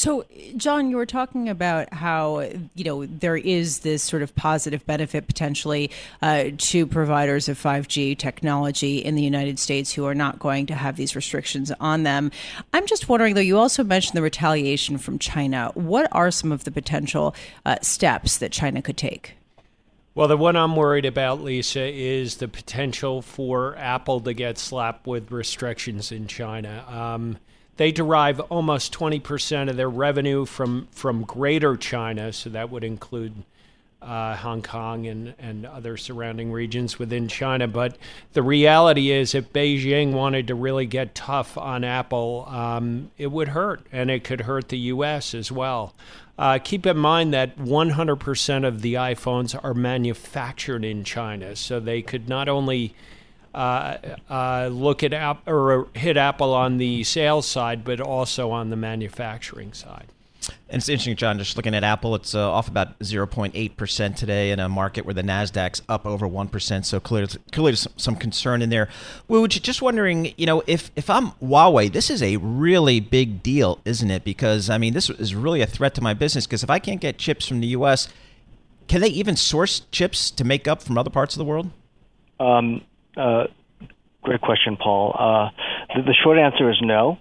So, 0.00 0.24
John, 0.56 0.88
you 0.88 0.96
were 0.96 1.04
talking 1.04 1.50
about 1.50 1.92
how 1.92 2.40
you 2.74 2.84
know 2.84 3.04
there 3.04 3.36
is 3.36 3.80
this 3.80 4.02
sort 4.02 4.22
of 4.22 4.34
positive 4.34 4.86
benefit 4.86 5.26
potentially 5.26 5.90
uh, 6.22 6.44
to 6.56 6.86
providers 6.86 7.50
of 7.50 7.58
5G 7.58 8.16
technology 8.16 8.96
in 8.96 9.14
the 9.14 9.22
United 9.22 9.58
States 9.58 9.92
who 9.92 10.06
are 10.06 10.14
not 10.14 10.38
going 10.38 10.64
to 10.64 10.74
have 10.74 10.96
these 10.96 11.14
restrictions 11.14 11.70
on 11.80 12.04
them. 12.04 12.30
I'm 12.72 12.86
just 12.86 13.10
wondering, 13.10 13.34
though. 13.34 13.42
You 13.42 13.58
also 13.58 13.84
mentioned 13.84 14.16
the 14.16 14.22
retaliation 14.22 14.96
from 14.96 15.18
China. 15.18 15.70
What 15.74 16.08
are 16.12 16.30
some 16.30 16.50
of 16.50 16.64
the 16.64 16.70
potential 16.70 17.34
uh, 17.66 17.76
steps 17.82 18.38
that 18.38 18.52
China 18.52 18.80
could 18.80 18.96
take? 18.96 19.34
Well, 20.14 20.28
the 20.28 20.38
one 20.38 20.56
I'm 20.56 20.76
worried 20.76 21.04
about, 21.04 21.42
Lisa, 21.42 21.84
is 21.84 22.38
the 22.38 22.48
potential 22.48 23.20
for 23.20 23.76
Apple 23.76 24.22
to 24.22 24.32
get 24.32 24.56
slapped 24.56 25.06
with 25.06 25.30
restrictions 25.30 26.10
in 26.10 26.26
China. 26.26 26.86
Um, 26.88 27.36
they 27.76 27.92
derive 27.92 28.40
almost 28.40 28.92
20% 28.92 29.70
of 29.70 29.76
their 29.76 29.88
revenue 29.88 30.44
from, 30.44 30.88
from 30.92 31.22
greater 31.22 31.76
China, 31.76 32.32
so 32.32 32.50
that 32.50 32.70
would 32.70 32.84
include 32.84 33.44
uh, 34.02 34.34
Hong 34.36 34.62
Kong 34.62 35.06
and, 35.06 35.34
and 35.38 35.66
other 35.66 35.96
surrounding 35.96 36.52
regions 36.52 36.98
within 36.98 37.28
China. 37.28 37.68
But 37.68 37.98
the 38.32 38.42
reality 38.42 39.10
is, 39.10 39.34
if 39.34 39.52
Beijing 39.52 40.12
wanted 40.12 40.46
to 40.48 40.54
really 40.54 40.86
get 40.86 41.14
tough 41.14 41.58
on 41.58 41.84
Apple, 41.84 42.46
um, 42.48 43.10
it 43.18 43.28
would 43.28 43.48
hurt, 43.48 43.86
and 43.92 44.10
it 44.10 44.24
could 44.24 44.42
hurt 44.42 44.68
the 44.68 44.78
U.S. 44.78 45.34
as 45.34 45.52
well. 45.52 45.94
Uh, 46.38 46.58
keep 46.58 46.86
in 46.86 46.96
mind 46.96 47.34
that 47.34 47.58
100% 47.58 48.66
of 48.66 48.80
the 48.80 48.94
iPhones 48.94 49.58
are 49.62 49.74
manufactured 49.74 50.84
in 50.84 51.04
China, 51.04 51.54
so 51.54 51.78
they 51.78 52.00
could 52.00 52.28
not 52.28 52.48
only 52.48 52.94
uh, 53.54 53.96
uh, 54.28 54.68
look 54.70 55.02
at 55.02 55.12
app 55.12 55.46
or 55.48 55.88
hit 55.94 56.16
Apple 56.16 56.54
on 56.54 56.78
the 56.78 57.04
sales 57.04 57.46
side, 57.46 57.84
but 57.84 58.00
also 58.00 58.50
on 58.50 58.70
the 58.70 58.76
manufacturing 58.76 59.72
side. 59.72 60.06
And 60.68 60.78
it's 60.78 60.88
interesting, 60.88 61.16
John, 61.16 61.38
just 61.38 61.56
looking 61.56 61.74
at 61.74 61.84
Apple, 61.84 62.14
it's 62.14 62.34
uh, 62.34 62.50
off 62.50 62.68
about 62.68 62.98
0.8% 63.00 64.16
today 64.16 64.52
in 64.52 64.60
a 64.60 64.68
market 64.68 65.04
where 65.04 65.14
the 65.14 65.22
NASDAQ's 65.22 65.82
up 65.88 66.06
over 66.06 66.28
1%. 66.28 66.84
So 66.84 67.00
clearly, 67.00 67.28
clearly 67.52 67.76
some 67.96 68.16
concern 68.16 68.62
in 68.62 68.70
there. 68.70 68.88
We 69.28 69.38
were 69.38 69.48
just 69.48 69.82
wondering, 69.82 70.32
you 70.36 70.46
know, 70.46 70.62
if, 70.66 70.90
if 70.96 71.10
I'm 71.10 71.32
Huawei, 71.42 71.92
this 71.92 72.08
is 72.08 72.22
a 72.22 72.36
really 72.36 73.00
big 73.00 73.42
deal, 73.42 73.80
isn't 73.84 74.10
it? 74.10 74.24
Because, 74.24 74.70
I 74.70 74.78
mean, 74.78 74.94
this 74.94 75.10
is 75.10 75.34
really 75.34 75.60
a 75.60 75.66
threat 75.66 75.94
to 75.94 76.00
my 76.00 76.14
business 76.14 76.46
because 76.46 76.62
if 76.62 76.70
I 76.70 76.78
can't 76.78 77.00
get 77.00 77.18
chips 77.18 77.46
from 77.46 77.60
the 77.60 77.68
U.S., 77.68 78.08
can 78.88 79.00
they 79.00 79.08
even 79.08 79.36
source 79.36 79.80
chips 79.92 80.30
to 80.32 80.44
make 80.44 80.66
up 80.66 80.82
from 80.82 80.96
other 80.96 81.10
parts 81.10 81.34
of 81.34 81.38
the 81.38 81.44
world? 81.44 81.70
Um, 82.38 82.82
uh, 83.16 83.46
great 84.22 84.40
question, 84.40 84.76
Paul. 84.76 85.14
Uh, 85.18 85.50
the, 85.94 86.02
the, 86.02 86.14
short 86.22 86.38
answer 86.38 86.70
is 86.70 86.78
no. 86.80 87.18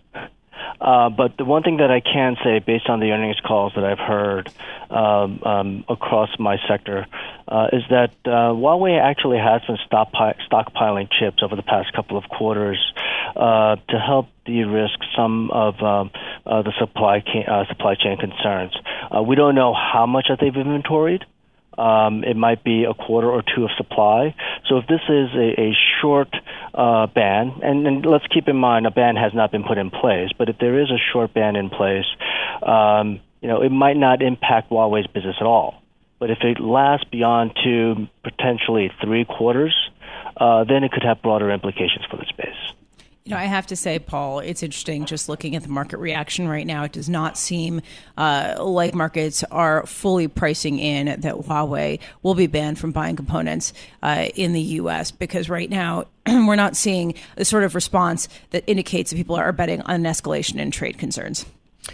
Uh, 0.81 1.09
but 1.09 1.37
the 1.37 1.45
one 1.45 1.63
thing 1.63 1.77
that 1.77 1.91
I 1.91 1.99
can 1.99 2.37
say, 2.43 2.59
based 2.59 2.89
on 2.89 2.99
the 2.99 3.11
earnings 3.11 3.39
calls 3.45 3.73
that 3.75 3.83
I've 3.83 3.99
heard 3.99 4.51
um, 4.89 5.41
um, 5.43 5.85
across 5.89 6.29
my 6.39 6.57
sector, 6.67 7.05
uh, 7.47 7.67
is 7.73 7.83
that 7.89 8.11
uh, 8.25 8.53
Huawei 8.53 8.99
actually 8.99 9.39
has 9.39 9.61
been 9.65 9.77
stockpiling 9.91 11.09
chips 11.19 11.41
over 11.43 11.55
the 11.55 11.63
past 11.63 11.91
couple 11.93 12.17
of 12.17 12.25
quarters 12.29 12.79
uh, 13.35 13.75
to 13.89 13.99
help 13.99 14.27
de-risk 14.45 14.99
some 15.15 15.51
of 15.51 15.81
um, 15.81 16.11
the 16.45 16.73
supply, 16.79 17.23
supply 17.67 17.95
chain 17.95 18.17
concerns. 18.17 18.73
we 19.25 19.35
don't 19.35 19.55
know 19.55 19.73
how 19.73 20.05
much 20.05 20.27
that 20.29 20.39
they've 20.39 20.55
inventoried. 20.55 21.25
Um, 21.79 22.25
it 22.25 22.35
might 22.35 22.61
be 22.63 22.83
a 22.83 22.93
quarter 22.93 23.31
or 23.31 23.41
two 23.41 23.63
of 23.63 23.71
supply. 23.77 24.35
So 24.67 24.77
if 24.79 24.87
this 24.87 24.99
is 25.07 25.29
a, 25.33 25.61
a 25.61 25.77
short 26.01 26.27
uh, 26.73 27.07
ban, 27.07 27.61
and, 27.63 27.87
and, 27.87 28.05
let's 28.05 28.27
keep 28.27 28.49
in 28.49 28.57
mind 28.57 28.85
a 28.85 28.91
ban 28.91 29.15
has 29.15 29.33
not 29.33 29.51
been 29.51 29.63
put 29.63 29.77
in 29.77 29.89
place, 29.89 30.29
but 30.37 30.49
if 30.49 30.57
there 30.59 30.81
is 30.81 30.91
a 30.91 30.97
short 31.13 31.33
ban 31.33 31.55
in 31.55 31.69
place, 31.69 32.05
um, 32.63 33.21
you 33.41 33.47
know, 33.47 33.61
it 33.61 33.69
might 33.71 33.95
not 33.95 34.21
impact 34.21 34.69
Huawei's 34.69 35.07
business 35.07 35.37
at 35.39 35.45
all. 35.45 35.81
But 36.19 36.31
if 36.31 36.39
it 36.41 36.59
lasts 36.59 37.05
beyond 37.09 37.51
two, 37.63 38.07
potentially 38.23 38.91
three 39.01 39.23
quarters, 39.23 39.73
uh, 40.35 40.65
then 40.65 40.83
it 40.83 40.91
could 40.91 41.03
have 41.03 41.21
broader 41.21 41.49
implications 41.49 42.03
for 42.11 42.17
the 42.17 42.25
space. 42.25 42.73
You 43.29 43.35
know, 43.35 43.41
I 43.41 43.45
have 43.45 43.67
to 43.67 43.75
say, 43.75 43.99
Paul, 43.99 44.39
it's 44.39 44.63
interesting 44.63 45.05
just 45.05 45.29
looking 45.29 45.55
at 45.55 45.61
the 45.61 45.69
market 45.69 45.99
reaction 45.99 46.47
right 46.47 46.65
now. 46.65 46.85
It 46.85 46.93
does 46.93 47.07
not 47.07 47.37
seem 47.37 47.83
uh, 48.17 48.55
like 48.57 48.95
markets 48.95 49.43
are 49.51 49.85
fully 49.85 50.27
pricing 50.27 50.79
in 50.79 51.05
that 51.21 51.35
Huawei 51.35 51.99
will 52.23 52.33
be 52.33 52.47
banned 52.47 52.79
from 52.79 52.91
buying 52.91 53.15
components 53.15 53.71
uh, 54.01 54.29
in 54.33 54.53
the 54.53 54.61
U.S. 54.61 55.11
because 55.11 55.47
right 55.47 55.69
now 55.69 56.05
we're 56.27 56.55
not 56.55 56.75
seeing 56.75 57.13
the 57.35 57.45
sort 57.45 57.63
of 57.63 57.75
response 57.75 58.29
that 58.49 58.63
indicates 58.65 59.11
that 59.11 59.17
people 59.17 59.35
are 59.35 59.51
betting 59.51 59.83
on 59.83 59.93
an 59.93 60.11
escalation 60.11 60.55
in 60.55 60.71
trade 60.71 60.97
concerns. 60.97 61.45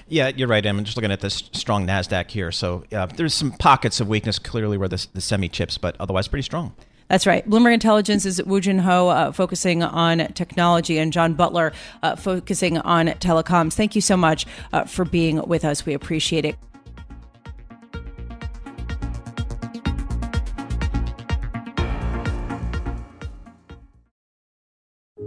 Yeah, 0.08 0.30
you're 0.30 0.48
right. 0.48 0.66
I'm 0.66 0.86
just 0.86 0.96
looking 0.96 1.12
at 1.12 1.20
this 1.20 1.50
strong 1.52 1.86
Nasdaq 1.86 2.32
here. 2.32 2.54
So 2.54 2.86
uh, 2.94 3.08
there's 3.08 3.34
some 3.34 3.52
pockets 3.52 4.00
of 4.00 4.08
weakness 4.08 4.40
clearly 4.40 4.78
where 4.78 4.88
the, 4.88 5.06
the 5.14 5.20
semi 5.20 5.50
chips, 5.50 5.78
but 5.78 5.98
otherwise 6.00 6.30
pretty 6.30 6.44
strong. 6.44 6.74
That's 7.08 7.28
right. 7.28 7.48
Bloomberg 7.48 7.74
Intelligence 7.74 8.26
is 8.26 8.44
Woo 8.44 8.60
Jin 8.60 8.80
Ho 8.80 9.10
uh, 9.10 9.32
focusing 9.32 9.84
on 9.84 10.20
technology 10.34 10.98
and 10.98 11.14
John 11.14 11.36
Butler 11.36 11.72
uh, 12.02 12.16
focusing 12.16 12.80
on 12.80 13.08
telecoms. 13.08 13.74
Thank 13.74 13.96
you 13.96 14.02
so 14.02 14.18
much 14.18 14.46
uh, 14.74 14.86
for 14.86 15.06
being 15.06 15.42
with 15.48 15.64
us. 15.64 15.86
We 15.86 15.94
appreciate 15.94 16.46
it. 16.46 16.56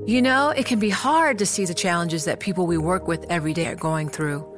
You 0.04 0.23
know, 0.23 0.49
it 0.49 0.64
can 0.64 0.78
be 0.78 0.88
hard 0.88 1.38
to 1.38 1.44
see 1.44 1.66
the 1.66 1.75
challenges 1.75 2.25
that 2.25 2.40
people 2.40 2.66
we 2.66 2.78
work 2.78 3.06
with 3.06 3.26
every 3.28 3.52
day 3.52 3.66
are 3.66 3.76
going 3.76 4.08
through. 4.08 4.58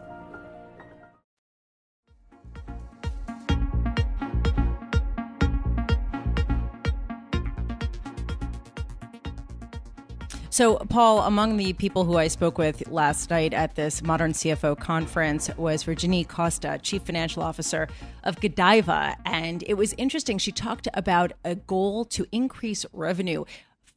So, 10.51 10.75
Paul, 10.75 11.21
among 11.21 11.55
the 11.55 11.71
people 11.71 12.03
who 12.03 12.17
I 12.17 12.27
spoke 12.27 12.57
with 12.57 12.89
last 12.89 13.29
night 13.29 13.53
at 13.53 13.75
this 13.75 14.03
Modern 14.03 14.33
CFO 14.33 14.77
conference 14.77 15.49
was 15.55 15.83
Virginie 15.83 16.25
Costa, 16.25 16.77
Chief 16.83 17.01
Financial 17.03 17.41
Officer 17.41 17.87
of 18.25 18.41
Godiva. 18.41 19.15
And 19.25 19.63
it 19.65 19.75
was 19.75 19.93
interesting. 19.93 20.37
She 20.37 20.51
talked 20.51 20.89
about 20.93 21.31
a 21.45 21.55
goal 21.55 22.03
to 22.03 22.25
increase 22.33 22.85
revenue 22.91 23.45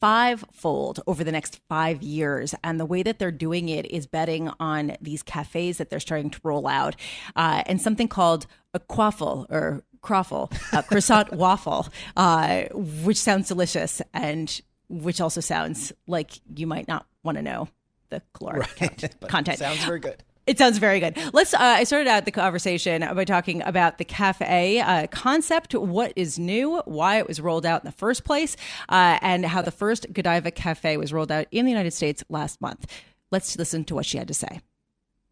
fivefold 0.00 1.00
over 1.08 1.24
the 1.24 1.32
next 1.32 1.60
five 1.68 2.04
years. 2.04 2.54
And 2.62 2.78
the 2.78 2.86
way 2.86 3.02
that 3.02 3.18
they're 3.18 3.32
doing 3.32 3.68
it 3.68 3.86
is 3.86 4.06
betting 4.06 4.48
on 4.60 4.96
these 5.00 5.24
cafes 5.24 5.78
that 5.78 5.90
they're 5.90 5.98
starting 5.98 6.30
to 6.30 6.40
roll 6.44 6.68
out 6.68 6.94
uh, 7.34 7.64
and 7.66 7.82
something 7.82 8.06
called 8.06 8.46
a 8.72 8.78
quaffle 8.78 9.50
or 9.50 9.82
croffle, 10.04 10.52
a 10.72 10.84
croissant 10.84 11.32
waffle, 11.36 11.88
uh, 12.16 12.66
which 12.72 13.16
sounds 13.16 13.48
delicious. 13.48 14.00
And 14.12 14.60
which 15.02 15.20
also 15.20 15.40
sounds 15.40 15.92
like 16.06 16.32
you 16.54 16.66
might 16.66 16.88
not 16.88 17.06
want 17.22 17.36
to 17.36 17.42
know 17.42 17.68
the 18.10 18.22
caloric 18.32 18.68
right. 18.80 18.98
count, 18.98 19.20
content. 19.28 19.58
Sounds 19.58 19.84
very 19.84 20.00
good. 20.00 20.22
It 20.46 20.58
sounds 20.58 20.76
very 20.76 21.00
good. 21.00 21.16
Let's. 21.32 21.54
Uh, 21.54 21.58
I 21.58 21.84
started 21.84 22.06
out 22.06 22.26
the 22.26 22.30
conversation 22.30 23.00
by 23.14 23.24
talking 23.24 23.62
about 23.62 23.96
the 23.96 24.04
cafe 24.04 24.78
uh, 24.78 25.06
concept, 25.06 25.74
what 25.74 26.12
is 26.16 26.38
new, 26.38 26.82
why 26.84 27.16
it 27.16 27.26
was 27.26 27.40
rolled 27.40 27.64
out 27.64 27.82
in 27.82 27.86
the 27.86 27.96
first 27.96 28.24
place, 28.24 28.54
uh, 28.90 29.18
and 29.22 29.46
how 29.46 29.62
the 29.62 29.70
first 29.70 30.12
Godiva 30.12 30.50
cafe 30.50 30.98
was 30.98 31.14
rolled 31.14 31.32
out 31.32 31.46
in 31.50 31.64
the 31.64 31.70
United 31.70 31.92
States 31.92 32.22
last 32.28 32.60
month. 32.60 32.84
Let's 33.30 33.56
listen 33.56 33.84
to 33.84 33.94
what 33.94 34.04
she 34.04 34.18
had 34.18 34.28
to 34.28 34.34
say. 34.34 34.60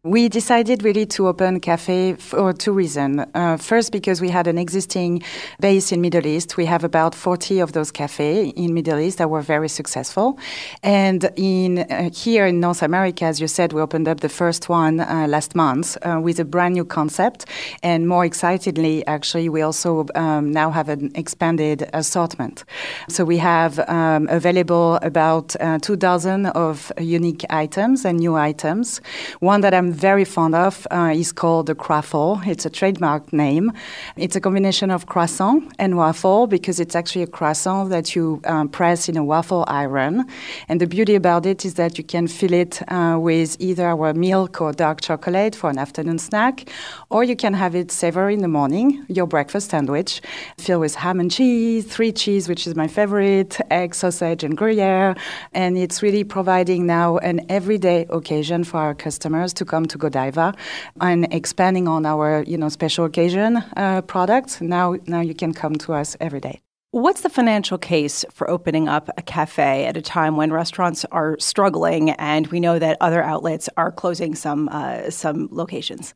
We 0.05 0.27
decided 0.27 0.83
really 0.83 1.05
to 1.15 1.29
open 1.29 1.61
cafe 1.61 2.15
for 2.15 2.51
two 2.51 2.73
reasons. 2.73 3.21
Uh, 3.33 3.55
first, 3.55 3.93
because 3.93 4.19
we 4.19 4.27
had 4.27 4.47
an 4.47 4.57
existing 4.57 5.23
base 5.61 5.93
in 5.93 6.01
Middle 6.01 6.25
East. 6.27 6.57
We 6.57 6.65
have 6.65 6.83
about 6.83 7.15
40 7.15 7.61
of 7.61 7.71
those 7.71 7.89
cafes 7.89 8.51
in 8.57 8.73
Middle 8.73 8.99
East 8.99 9.19
that 9.19 9.29
were 9.29 9.41
very 9.41 9.69
successful. 9.69 10.37
And 10.83 11.31
in 11.37 11.79
uh, 11.89 12.09
here 12.09 12.45
in 12.45 12.59
North 12.59 12.83
America, 12.83 13.23
as 13.23 13.39
you 13.39 13.47
said, 13.47 13.71
we 13.71 13.79
opened 13.79 14.09
up 14.09 14.19
the 14.19 14.27
first 14.27 14.67
one 14.67 14.99
uh, 14.99 15.25
last 15.29 15.55
month 15.55 15.95
uh, 16.01 16.19
with 16.21 16.37
a 16.37 16.43
brand 16.43 16.73
new 16.73 16.83
concept. 16.83 17.45
And 17.81 18.05
more 18.05 18.25
excitedly, 18.25 19.07
actually, 19.07 19.47
we 19.47 19.61
also 19.61 20.07
um, 20.15 20.51
now 20.51 20.69
have 20.69 20.89
an 20.89 21.13
expanded 21.15 21.89
assortment. 21.93 22.65
So 23.07 23.23
we 23.23 23.37
have 23.37 23.79
um, 23.87 24.27
available 24.29 24.95
about 24.95 25.55
uh, 25.61 25.79
two 25.79 25.95
dozen 25.95 26.47
of 26.47 26.91
unique 26.99 27.45
items 27.49 28.03
and 28.03 28.19
new 28.19 28.35
items. 28.35 28.99
One 29.39 29.61
that 29.61 29.73
I'm 29.73 29.92
very 29.93 30.25
fond 30.25 30.55
of 30.55 30.87
uh, 30.91 31.13
is 31.15 31.31
called 31.31 31.67
the 31.67 31.75
Croiffle. 31.75 32.45
It's 32.45 32.65
a 32.65 32.69
trademark 32.69 33.31
name. 33.31 33.71
It's 34.17 34.35
a 34.35 34.41
combination 34.41 34.91
of 34.91 35.05
croissant 35.05 35.71
and 35.79 35.95
waffle 35.95 36.47
because 36.47 36.79
it's 36.79 36.95
actually 36.95 37.23
a 37.23 37.27
croissant 37.27 37.89
that 37.91 38.15
you 38.15 38.41
um, 38.45 38.69
press 38.69 39.07
in 39.07 39.15
a 39.17 39.23
waffle 39.23 39.63
iron. 39.67 40.25
And 40.67 40.81
the 40.81 40.87
beauty 40.87 41.15
about 41.15 41.45
it 41.45 41.63
is 41.63 41.75
that 41.75 41.97
you 41.97 42.03
can 42.03 42.27
fill 42.27 42.53
it 42.53 42.81
uh, 42.91 43.17
with 43.19 43.55
either 43.59 43.85
our 43.87 44.13
milk 44.13 44.59
or 44.59 44.73
dark 44.73 45.01
chocolate 45.01 45.55
for 45.55 45.69
an 45.69 45.77
afternoon 45.77 46.19
snack, 46.19 46.69
or 47.09 47.23
you 47.23 47.35
can 47.35 47.53
have 47.53 47.75
it 47.75 47.91
savory 47.91 48.33
in 48.33 48.41
the 48.41 48.47
morning, 48.47 49.05
your 49.07 49.27
breakfast 49.27 49.69
sandwich, 49.69 50.21
filled 50.57 50.81
with 50.81 50.95
ham 50.95 51.19
and 51.19 51.31
cheese, 51.31 51.85
three 51.85 52.11
cheese, 52.11 52.49
which 52.49 52.65
is 52.67 52.75
my 52.75 52.87
favorite, 52.87 53.59
egg, 53.69 53.93
sausage, 53.93 54.43
and 54.43 54.57
Gruyere. 54.57 55.15
And 55.53 55.77
it's 55.77 56.01
really 56.01 56.23
providing 56.23 56.85
now 56.85 57.17
an 57.17 57.45
everyday 57.49 58.05
occasion 58.09 58.63
for 58.63 58.77
our 58.79 58.95
customers 58.95 59.53
to 59.53 59.65
come 59.65 59.82
come 59.83 59.87
to 59.89 59.97
Godiva 59.97 60.53
and 61.01 61.27
expanding 61.33 61.87
on 61.87 62.05
our 62.05 62.43
you 62.47 62.57
know 62.57 62.69
special 62.69 63.05
occasion 63.05 63.57
uh, 63.77 64.01
products. 64.01 64.61
Now 64.61 64.95
now 65.07 65.21
you 65.21 65.35
can 65.35 65.53
come 65.53 65.75
to 65.85 65.93
us 65.93 66.15
every 66.19 66.39
day. 66.39 66.61
What's 66.93 67.21
the 67.21 67.29
financial 67.29 67.79
case 67.79 68.23
for 68.29 68.47
opening 68.47 68.87
up 68.87 69.09
a 69.17 69.23
cafe 69.23 69.87
at 69.87 69.97
a 69.97 70.01
time 70.03 70.37
when 70.37 70.53
restaurants 70.53 71.05
are 71.05 71.39
struggling 71.39 72.11
and 72.11 72.45
we 72.45 72.59
know 72.59 72.77
that 72.77 72.97
other 73.01 73.23
outlets 73.23 73.67
are 73.77 73.91
closing 73.91 74.35
some 74.35 74.69
uh, 74.71 75.09
some 75.09 75.49
locations? 75.51 76.13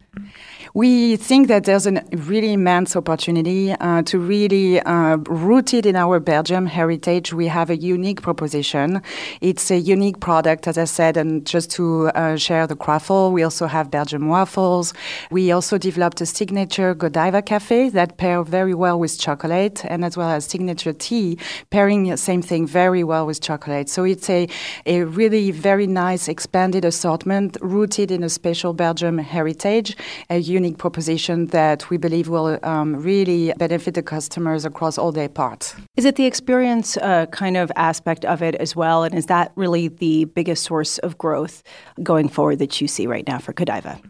We 0.75 1.15
think 1.15 1.47
that 1.47 1.63
there's 1.63 1.87
a 1.87 2.03
really 2.11 2.53
immense 2.53 2.95
opportunity 2.95 3.71
uh, 3.71 4.03
to 4.03 4.19
really 4.19 4.79
uh, 4.81 5.17
rooted 5.27 5.87
in 5.87 5.95
our 5.95 6.19
Belgium 6.19 6.67
heritage. 6.67 7.33
We 7.33 7.47
have 7.47 7.71
a 7.71 7.75
unique 7.75 8.21
proposition. 8.21 9.01
It's 9.41 9.71
a 9.71 9.79
unique 9.79 10.19
product, 10.19 10.67
as 10.67 10.77
I 10.77 10.85
said, 10.85 11.17
and 11.17 11.43
just 11.43 11.71
to 11.71 12.09
uh, 12.09 12.35
share 12.35 12.67
the 12.67 12.75
croissant, 12.75 13.33
we 13.33 13.41
also 13.41 13.65
have 13.65 13.89
Belgium 13.89 14.27
waffles. 14.27 14.93
We 15.31 15.51
also 15.51 15.79
developed 15.79 16.21
a 16.21 16.27
signature 16.27 16.93
Godiva 16.93 17.41
cafe 17.41 17.89
that 17.89 18.17
pair 18.17 18.43
very 18.43 18.75
well 18.75 18.99
with 18.99 19.17
chocolate 19.17 19.83
and 19.85 20.05
as 20.05 20.15
well 20.15 20.29
as 20.29 20.45
signature 20.45 20.66
signature 20.67 20.91
tea, 20.91 21.37
pairing 21.69 22.03
the 22.09 22.17
same 22.17 22.41
thing 22.41 22.67
very 22.67 23.01
well 23.01 23.25
with 23.25 23.39
chocolate. 23.39 23.87
So 23.89 24.03
it's 24.03 24.29
a, 24.29 24.49
a 24.85 25.03
really 25.03 25.51
very 25.51 25.87
nice 25.87 26.27
expanded 26.27 26.83
assortment 26.83 27.57
rooted 27.61 28.11
in 28.11 28.21
a 28.23 28.29
special 28.29 28.73
Belgium 28.73 29.17
heritage, 29.17 29.95
a 30.29 30.39
unique 30.39 30.77
proposition 30.77 31.47
that 31.47 31.89
we 31.89 31.95
believe 31.97 32.27
will 32.27 32.59
um, 32.63 32.97
really 32.97 33.53
benefit 33.57 33.93
the 33.93 34.03
customers 34.03 34.65
across 34.65 34.97
all 34.97 35.13
their 35.13 35.29
parts. 35.29 35.73
Is 35.95 36.03
it 36.03 36.17
the 36.17 36.25
experience 36.25 36.97
uh, 36.97 37.27
kind 37.27 37.55
of 37.55 37.71
aspect 37.77 38.25
of 38.25 38.41
it 38.41 38.55
as 38.55 38.75
well? 38.75 39.03
And 39.03 39.15
is 39.15 39.27
that 39.27 39.53
really 39.55 39.87
the 39.87 40.25
biggest 40.25 40.65
source 40.65 40.97
of 40.99 41.17
growth 41.17 41.63
going 42.03 42.27
forward 42.27 42.59
that 42.59 42.81
you 42.81 42.87
see 42.89 43.07
right 43.07 43.25
now 43.25 43.39
for 43.39 43.53
Godiva? 43.53 44.01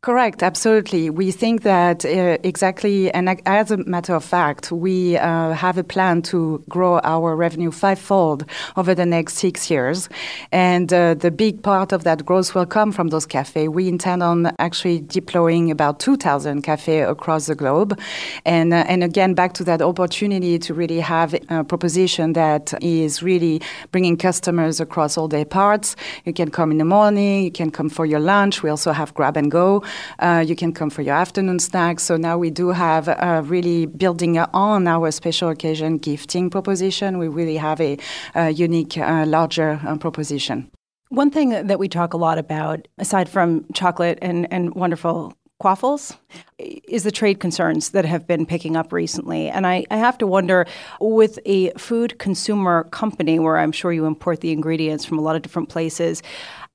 Correct, 0.00 0.42
absolutely. 0.42 1.10
We 1.10 1.30
think 1.30 1.62
that 1.62 2.04
uh, 2.04 2.38
exactly, 2.42 3.10
and 3.12 3.40
as 3.46 3.70
a 3.70 3.78
matter 3.78 4.14
of 4.14 4.24
fact, 4.24 4.70
we 4.70 5.16
uh, 5.16 5.52
have 5.52 5.78
a 5.78 5.84
plan 5.84 6.22
to 6.22 6.62
grow 6.68 7.00
our 7.04 7.34
revenue 7.36 7.70
fivefold 7.70 8.44
over 8.76 8.94
the 8.94 9.06
next 9.06 9.34
six 9.34 9.70
years. 9.70 10.08
And 10.52 10.92
uh, 10.92 11.14
the 11.14 11.30
big 11.30 11.62
part 11.62 11.92
of 11.92 12.04
that 12.04 12.24
growth 12.24 12.54
will 12.54 12.66
come 12.66 12.92
from 12.92 13.08
those 13.08 13.26
cafes. 13.26 13.68
We 13.68 13.88
intend 13.88 14.22
on 14.22 14.52
actually 14.58 15.00
deploying 15.00 15.70
about 15.70 16.00
2,000 16.00 16.62
cafes 16.62 17.08
across 17.08 17.46
the 17.46 17.54
globe. 17.54 17.98
And, 18.44 18.72
uh, 18.72 18.84
and 18.88 19.02
again, 19.02 19.34
back 19.34 19.54
to 19.54 19.64
that 19.64 19.80
opportunity 19.80 20.58
to 20.58 20.74
really 20.74 21.00
have 21.00 21.34
a 21.48 21.64
proposition 21.64 22.34
that 22.34 22.74
is 22.82 23.22
really 23.22 23.62
bringing 23.90 24.16
customers 24.16 24.80
across 24.80 25.16
all 25.16 25.28
their 25.28 25.44
parts. 25.44 25.96
You 26.24 26.32
can 26.32 26.50
come 26.50 26.70
in 26.70 26.78
the 26.78 26.84
morning, 26.84 27.44
you 27.44 27.50
can 27.50 27.70
come 27.70 27.88
for 27.88 28.04
your 28.04 28.20
lunch. 28.20 28.62
We 28.62 28.70
also 28.70 28.92
have 28.92 29.14
grab 29.14 29.36
and 29.36 29.50
go 29.50 29.73
uh, 30.18 30.44
you 30.46 30.54
can 30.54 30.72
come 30.72 30.90
for 30.90 31.02
your 31.02 31.14
afternoon 31.14 31.58
snack. 31.58 32.00
So 32.00 32.16
now 32.16 32.36
we 32.38 32.50
do 32.50 32.68
have 32.68 33.08
uh, 33.08 33.42
really 33.44 33.86
building 33.86 34.38
on 34.38 34.86
our 34.86 35.10
special 35.10 35.48
occasion 35.48 35.98
gifting 35.98 36.50
proposition. 36.50 37.18
We 37.18 37.28
really 37.28 37.56
have 37.56 37.80
a, 37.80 37.98
a 38.34 38.50
unique, 38.50 38.98
uh, 38.98 39.24
larger 39.26 39.80
uh, 39.86 39.96
proposition. 39.96 40.70
One 41.08 41.30
thing 41.30 41.50
that 41.50 41.78
we 41.78 41.88
talk 41.88 42.14
a 42.14 42.16
lot 42.16 42.38
about, 42.38 42.88
aside 42.98 43.28
from 43.28 43.66
chocolate 43.72 44.18
and, 44.20 44.52
and 44.52 44.74
wonderful 44.74 45.34
quaffles 45.60 46.16
is 46.58 47.04
the 47.04 47.10
trade 47.10 47.40
concerns 47.40 47.90
that 47.90 48.04
have 48.04 48.26
been 48.26 48.44
picking 48.44 48.76
up 48.76 48.92
recently. 48.92 49.48
And 49.48 49.66
I, 49.66 49.84
I, 49.90 49.96
have 49.96 50.18
to 50.18 50.26
wonder 50.26 50.66
with 51.00 51.38
a 51.46 51.70
food 51.78 52.18
consumer 52.18 52.84
company 52.90 53.38
where 53.38 53.56
I'm 53.56 53.72
sure 53.72 53.92
you 53.92 54.04
import 54.04 54.40
the 54.40 54.50
ingredients 54.50 55.04
from 55.04 55.18
a 55.18 55.22
lot 55.22 55.36
of 55.36 55.42
different 55.42 55.68
places, 55.68 56.22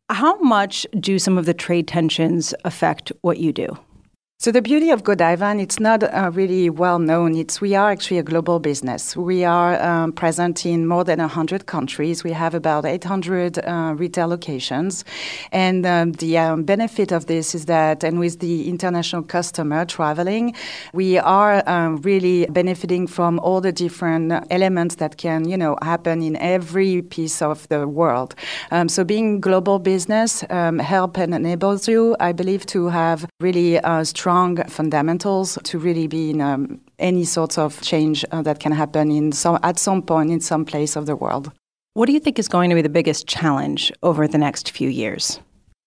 how 0.09 0.37
much 0.39 0.87
do 0.99 1.19
some 1.19 1.37
of 1.37 1.45
the 1.45 1.53
trade 1.53 1.87
tensions 1.87 2.53
affect 2.65 3.11
what 3.21 3.37
you 3.37 3.53
do? 3.53 3.77
So 4.41 4.53
the 4.53 4.61
beauty 4.61 4.89
of 4.89 5.03
Godiva, 5.03 5.47
and 5.47 5.59
it's 5.59 5.81
not 5.81 6.01
uh, 6.01 6.31
really 6.33 6.69
well 6.69 6.97
known, 6.97 7.35
it's 7.35 7.59
we 7.59 7.75
are 7.75 7.91
actually 7.91 8.19
a 8.19 8.23
global 8.23 8.57
business. 8.61 9.17
We 9.17 9.43
are 9.43 9.77
um, 9.81 10.13
present 10.13 10.65
in 10.65 10.87
more 10.87 11.03
than 11.03 11.19
100 11.19 11.65
countries. 11.65 12.23
We 12.23 12.31
have 12.31 12.53
about 12.53 12.85
800 12.85 13.59
uh, 13.59 13.95
retail 13.97 14.29
locations. 14.29 15.03
And 15.51 15.85
um, 15.85 16.13
the 16.13 16.37
um, 16.37 16.63
benefit 16.63 17.11
of 17.11 17.25
this 17.25 17.53
is 17.53 17.65
that, 17.65 18.01
and 18.05 18.17
with 18.17 18.39
the 18.39 18.69
international 18.69 19.23
customer 19.23 19.83
traveling, 19.83 20.55
we 20.93 21.17
are 21.17 21.61
um, 21.67 21.97
really 21.97 22.45
benefiting 22.45 23.07
from 23.07 23.39
all 23.39 23.59
the 23.59 23.73
different 23.73 24.31
elements 24.51 24.95
that 24.95 25.17
can, 25.17 25.49
you 25.49 25.57
know, 25.57 25.77
happen 25.81 26.21
in 26.21 26.37
every 26.37 27.01
piece 27.01 27.41
of 27.41 27.67
the 27.67 27.89
world. 27.89 28.35
Um, 28.71 28.87
so 28.87 29.03
being 29.03 29.41
global 29.41 29.79
business 29.79 30.45
um, 30.49 30.79
help 30.79 31.17
and 31.17 31.35
enables 31.35 31.89
you, 31.89 32.15
I 32.21 32.31
believe, 32.31 32.65
to 32.67 32.87
have 32.87 33.29
really 33.41 33.79
uh, 33.79 34.05
strong 34.05 34.28
strong 34.29 34.63
fundamentals 34.67 35.57
to 35.63 35.79
really 35.79 36.05
be 36.05 36.29
in 36.29 36.39
um, 36.39 36.79
any 36.99 37.25
sorts 37.25 37.57
of 37.57 37.81
change 37.81 38.23
uh, 38.31 38.43
that 38.43 38.59
can 38.59 38.71
happen 38.71 39.09
in 39.09 39.31
some, 39.31 39.57
at 39.63 39.79
some 39.79 40.03
point 40.03 40.29
in 40.29 40.39
some 40.39 40.63
place 40.63 40.95
of 40.95 41.07
the 41.07 41.15
world. 41.15 41.51
What 41.95 42.05
do 42.05 42.13
you 42.13 42.19
think 42.19 42.37
is 42.37 42.47
going 42.47 42.69
to 42.69 42.75
be 42.75 42.83
the 42.83 42.89
biggest 42.89 43.25
challenge 43.25 43.91
over 44.03 44.27
the 44.27 44.37
next 44.37 44.69
few 44.69 44.87
years? 44.87 45.39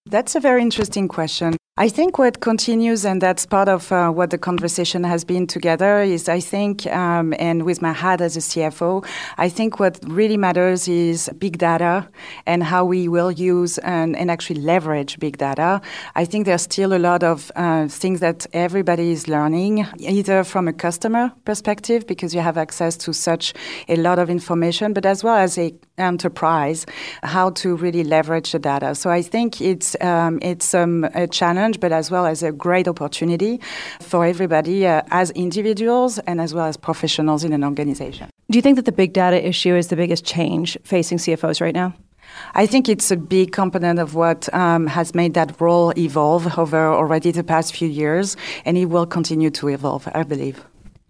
That's 0.07 0.35
a 0.35 0.41
very 0.41 0.63
interesting 0.63 1.07
question. 1.07 1.57
I 1.79 1.89
think 1.89 2.19
what 2.19 2.41
continues, 2.41 3.07
and 3.07 3.23
that's 3.23 3.47
part 3.47 3.67
of 3.67 3.91
uh, 3.91 4.11
what 4.11 4.29
the 4.29 4.37
conversation 4.37 5.05
has 5.05 5.25
been 5.25 5.47
together, 5.47 6.03
is 6.03 6.29
I 6.29 6.39
think, 6.39 6.87
um, 6.89 7.33
and 7.39 7.63
with 7.63 7.81
my 7.81 7.93
hat 7.93 8.21
as 8.21 8.37
a 8.37 8.41
CFO, 8.41 9.07
I 9.39 9.49
think 9.49 9.81
what 9.81 9.99
really 10.07 10.37
matters 10.37 10.87
is 10.87 11.31
big 11.39 11.57
data 11.57 12.07
and 12.45 12.63
how 12.63 12.85
we 12.85 13.09
will 13.09 13.33
use 13.33 13.79
and, 13.79 14.15
and 14.17 14.31
actually 14.31 14.61
leverage 14.61 15.19
big 15.19 15.39
data. 15.39 15.81
I 16.15 16.27
think 16.27 16.45
there's 16.45 16.63
still 16.63 16.93
a 16.93 16.99
lot 16.99 17.23
of 17.23 17.51
uh, 17.57 17.89
things 17.89 18.21
that 18.21 18.47
everybody 18.53 19.11
is 19.11 19.27
learning, 19.27 19.87
either 19.99 20.45
from 20.45 20.69
a 20.69 20.75
customer 20.75 21.33
perspective, 21.47 22.07
because 22.07 22.35
you 22.35 22.43
have 22.43 22.59
access 22.59 22.99
to 22.99 23.15
such 23.15 23.55
a 23.89 23.97
lot 23.97 24.19
of 24.19 24.29
information, 24.29 24.93
but 24.93 25.07
as 25.07 25.25
well 25.25 25.37
as 25.37 25.57
a 25.57 25.73
enterprise, 25.99 26.87
how 27.23 27.51
to 27.51 27.77
really 27.77 28.05
leverage 28.05 28.53
the 28.53 28.59
data. 28.59 28.95
So 28.95 29.11
I 29.11 29.23
think 29.23 29.61
it's 29.61 29.97
um, 30.01 30.39
it's 30.43 30.75
um, 30.75 31.05
a 31.15 31.27
challenge 31.27 31.81
but 31.81 31.93
as 31.93 32.11
well 32.11 32.27
as 32.27 32.43
a 32.43 32.53
great 32.53 32.89
opportunity 32.89 33.61
for 34.01 34.25
everybody 34.25 34.87
uh, 34.87 35.03
as 35.11 35.31
individuals 35.33 36.19
and 36.21 36.41
as 36.41 36.55
well 36.55 36.67
as 36.67 36.77
professionals 36.77 37.45
in 37.45 37.53
an 37.53 37.65
organization. 37.65 38.29
Do 38.51 38.59
you 38.59 38.63
think 38.63 38.77
that 38.77 38.85
the 38.85 38.93
big 38.93 39.13
data 39.13 39.47
issue 39.47 39.75
is 39.75 39.89
the 39.89 39.97
biggest 39.97 40.25
change 40.25 40.77
facing 40.85 41.19
CFOs 41.19 41.61
right 41.61 41.75
now? 41.75 41.95
I 42.55 42.67
think 42.67 42.89
it's 42.89 43.11
a 43.11 43.17
big 43.17 43.53
component 43.53 43.99
of 43.99 44.15
what 44.15 44.53
um, 44.55 44.87
has 44.87 45.15
made 45.15 45.35
that 45.35 45.61
role 45.61 45.93
evolve 45.99 46.59
over 46.59 46.87
already 46.87 47.31
the 47.31 47.45
past 47.45 47.75
few 47.75 47.89
years, 47.89 48.37
and 48.65 48.77
it 48.79 48.87
will 48.87 49.07
continue 49.07 49.51
to 49.51 49.69
evolve, 49.69 50.09
I 50.15 50.23
believe. 50.23 50.65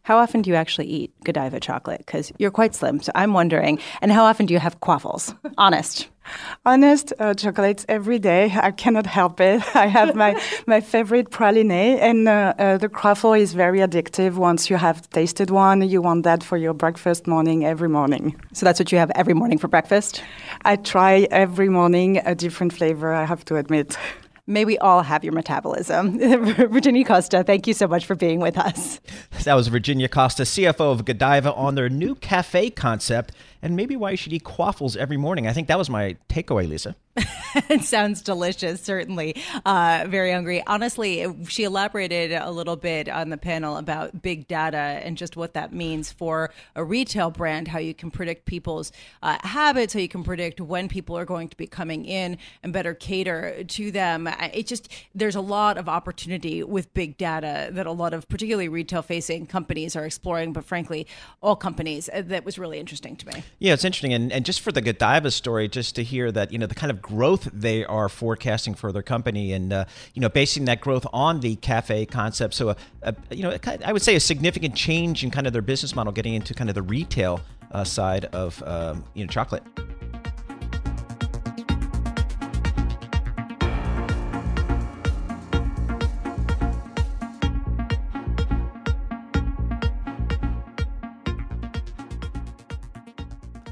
How 0.05 0.19
often 0.19 0.43
do 0.43 0.51
you 0.51 0.57
actually 0.57 0.87
eat 0.87 1.13
Godiva 1.25 1.61
chocolate? 1.61 1.99
Because 1.99 2.33
you're 2.39 2.51
quite 2.51 2.75
slim, 2.75 3.01
so 3.01 3.13
I'm 3.15 3.33
wondering. 3.35 3.79
And 4.01 4.11
how 4.11 4.25
often 4.25 4.47
do 4.47 4.55
you 4.55 4.59
have 4.59 4.81
quaffles? 4.81 5.33
Honest. 5.59 6.09
Honest 6.67 7.13
uh, 7.21 7.35
chocolates 7.35 7.85
every 7.89 8.19
day. 8.19 8.53
I 8.55 8.73
cannot 8.73 9.07
help 9.07 9.41
it. 9.41 9.63
I 9.77 9.87
have 9.87 10.17
my, 10.17 10.41
my 10.67 10.81
favorite 10.81 11.31
praline, 11.31 11.99
and 12.01 12.29
uh, 12.29 12.55
uh, 12.59 12.79
the 12.79 12.89
quaffle 12.89 13.39
is 13.39 13.55
very 13.55 13.79
addictive. 13.79 14.35
Once 14.35 14.69
you 14.69 14.77
have 14.77 15.09
tasted 15.11 15.51
one, 15.51 15.89
you 15.89 16.03
want 16.03 16.25
that 16.25 16.43
for 16.43 16.57
your 16.57 16.75
breakfast 16.75 17.29
morning 17.29 17.65
every 17.65 17.89
morning. 17.89 18.41
So 18.53 18.67
that's 18.67 18.81
what 18.81 18.91
you 18.91 18.99
have 18.99 19.13
every 19.15 19.35
morning 19.35 19.59
for 19.59 19.69
breakfast? 19.69 20.23
I 20.65 20.77
try 20.77 21.29
every 21.31 21.69
morning 21.69 22.19
a 22.25 22.35
different 22.35 22.73
flavor, 22.73 23.13
I 23.13 23.25
have 23.25 23.45
to 23.47 23.57
admit. 23.57 23.97
May 24.53 24.67
we 24.67 24.77
all 24.79 25.03
have 25.03 25.25
your 25.25 25.33
metabolism. 25.33 26.19
Virginie 26.19 27.05
Costa, 27.05 27.43
thank 27.43 27.67
you 27.67 27.73
so 27.73 27.89
much 27.89 28.05
for 28.05 28.15
being 28.15 28.39
with 28.39 28.59
us. 28.59 29.01
That 29.45 29.55
was 29.55 29.69
Virginie 29.69 30.07
Costa, 30.09 30.43
CFO 30.43 30.93
of 30.93 31.07
Godiva, 31.07 31.55
on 31.55 31.75
their 31.75 31.89
new 31.89 32.15
cafe 32.17 32.69
concept 32.69 33.33
and 33.63 33.77
maybe 33.77 33.97
why 33.97 34.11
you 34.11 34.17
should 34.17 34.33
eat 34.33 34.45
quaffles 34.45 34.97
every 34.97 35.17
morning. 35.17 35.47
I 35.47 35.53
think 35.53 35.69
that 35.69 35.79
was 35.79 35.89
my 35.89 36.17
takeaway, 36.29 36.69
Lisa. 36.69 36.97
it 37.69 37.83
sounds 37.83 38.23
delicious, 38.23 38.81
certainly. 38.81 39.37
Uh, 39.67 40.07
very 40.09 40.33
hungry. 40.33 40.63
Honestly, 40.67 41.27
she 41.47 41.65
elaborated 41.65 42.33
a 42.33 42.51
little 42.51 42.77
bit 42.77 43.09
on 43.09 43.29
the 43.29 43.37
panel 43.37 43.77
about 43.77 44.23
big 44.23 44.49
data 44.49 44.79
and 44.79 45.19
just 45.19 45.37
what 45.37 45.53
that 45.53 45.75
means 45.75 46.11
for 46.11 46.51
a 46.75 46.83
retail 46.83 47.31
brand, 47.31 47.69
how 47.69 47.79
you 47.79 47.93
can 47.93 48.11
predict 48.11 48.47
people's 48.47 48.93
uh, 49.23 49.37
habits, 49.43 49.93
how 49.93 50.01
you 50.01 50.09
can 50.09 50.25
predict 50.25 50.61
when 50.61 50.89
people 50.89 51.17
are 51.17 51.27
going 51.27 51.49
to 51.49 51.57
be 51.57 51.67
coming 51.67 52.07
in 52.07 52.39
and 52.63 52.73
better 52.73 52.95
cater 52.95 53.63
to 53.65 53.91
them. 53.91 54.27
It 54.27 54.67
just, 54.67 54.89
there's 55.15 55.37
a 55.37 55.41
lot 55.41 55.77
of 55.77 55.89
opportunity 55.89 56.63
with 56.63 56.93
big 56.95 57.19
data 57.19 57.69
that 57.73 57.87
a 57.87 57.93
lot 57.93 58.15
of 58.15 58.27
particularly 58.29 58.69
retail 58.69 59.03
facing 59.03 59.47
companies 59.47 59.95
are 59.97 60.07
exploring, 60.07 60.55
but 60.55 60.65
frankly, 60.65 61.07
all 61.43 61.57
companies. 61.57 62.09
Uh, 62.13 62.23
that 62.25 62.47
was 62.47 62.59
really 62.59 62.79
interesting 62.79 63.17
to 63.17 63.27
me. 63.27 63.45
Yeah, 63.59 63.75
it's 63.75 63.85
interesting. 63.85 64.13
And, 64.13 64.33
and 64.33 64.45
just 64.45 64.61
for 64.61 64.73
the 64.73 64.81
Godiva 64.81 65.31
story, 65.31 65.69
just 65.69 65.95
to 65.95 66.03
hear 66.03 66.33
that, 66.33 66.53
you 66.53 66.59
know, 66.59 66.67
the 66.67 66.75
kind 66.75 66.91
of 66.91 67.01
growth 67.01 67.49
they 67.53 67.85
are 67.85 68.09
forecasting 68.09 68.75
for 68.75 68.91
their 68.91 69.03
company 69.03 69.53
and, 69.53 69.73
uh, 69.73 69.85
you 70.15 70.21
know, 70.21 70.29
basing 70.29 70.65
that 70.65 70.81
growth 70.81 71.07
on 71.13 71.41
the 71.41 71.57
cafe 71.57 72.05
concept. 72.07 72.55
So, 72.55 72.71
a, 72.71 72.77
a, 73.03 73.15
you 73.31 73.45
know, 73.45 73.57
I 73.85 73.93
would 73.93 74.03
say 74.03 74.17
a 74.17 74.21
significant 74.21 74.75
change 74.75 75.23
in 75.23 75.31
kind 75.31 75.47
of 75.47 75.53
their 75.53 75.63
business 75.63 75.95
model, 75.95 76.13
getting 76.13 76.35
into 76.35 76.55
kind 76.55 76.71
of 76.71 76.75
the 76.75 76.83
retail 76.83 77.41
uh, 77.71 77.85
side 77.85 78.25
of, 78.27 78.63
um, 78.67 79.05
you 79.15 79.25
know, 79.25 79.31
chocolate. 79.31 79.63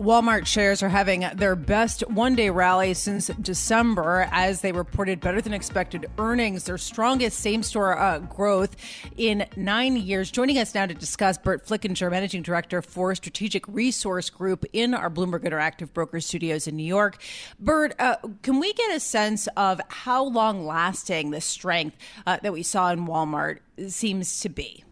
Walmart 0.01 0.47
shares 0.47 0.83
are 0.83 0.89
having 0.89 1.27
their 1.35 1.55
best 1.55 2.01
one 2.09 2.35
day 2.35 2.49
rally 2.49 2.95
since 2.95 3.27
December 3.43 4.27
as 4.33 4.63
they 4.63 4.73
reported 4.73 5.21
better 5.21 5.43
than 5.43 5.53
expected 5.53 6.11
earnings, 6.17 6.65
their 6.65 6.79
strongest 6.79 7.39
same 7.39 7.63
store 7.63 7.99
uh, 7.99 8.19
growth 8.21 8.77
in 9.19 9.47
nine 9.57 9.99
years. 9.99 10.31
Joining 10.31 10.57
us 10.57 10.75
now 10.75 10.87
to 10.87 10.95
discuss, 10.95 11.37
Burt 11.37 11.67
Flickinger, 11.67 12.11
Managing 12.11 12.41
Director 12.41 12.81
for 12.81 13.15
Strategic 13.15 13.69
Resource 13.69 14.31
Group 14.31 14.65
in 14.73 14.95
our 14.95 15.11
Bloomberg 15.11 15.45
Interactive 15.45 15.93
Broker 15.93 16.21
Studios 16.21 16.67
in 16.67 16.77
New 16.77 16.83
York. 16.83 17.23
Bert, 17.59 17.95
uh, 17.99 18.17
can 18.41 18.59
we 18.59 18.73
get 18.73 18.97
a 18.97 19.01
sense 19.01 19.49
of 19.49 19.83
how 19.89 20.25
long 20.25 20.65
lasting 20.65 21.31
the 21.31 21.43
strength 21.43 21.99
uh, 22.27 22.39
that 22.43 22.55
we 22.55 22.63
saw 22.63 22.91
in 22.91 23.07
Walmart 23.07 23.59
seems 23.89 24.41
to 24.41 24.49
be? 24.49 24.83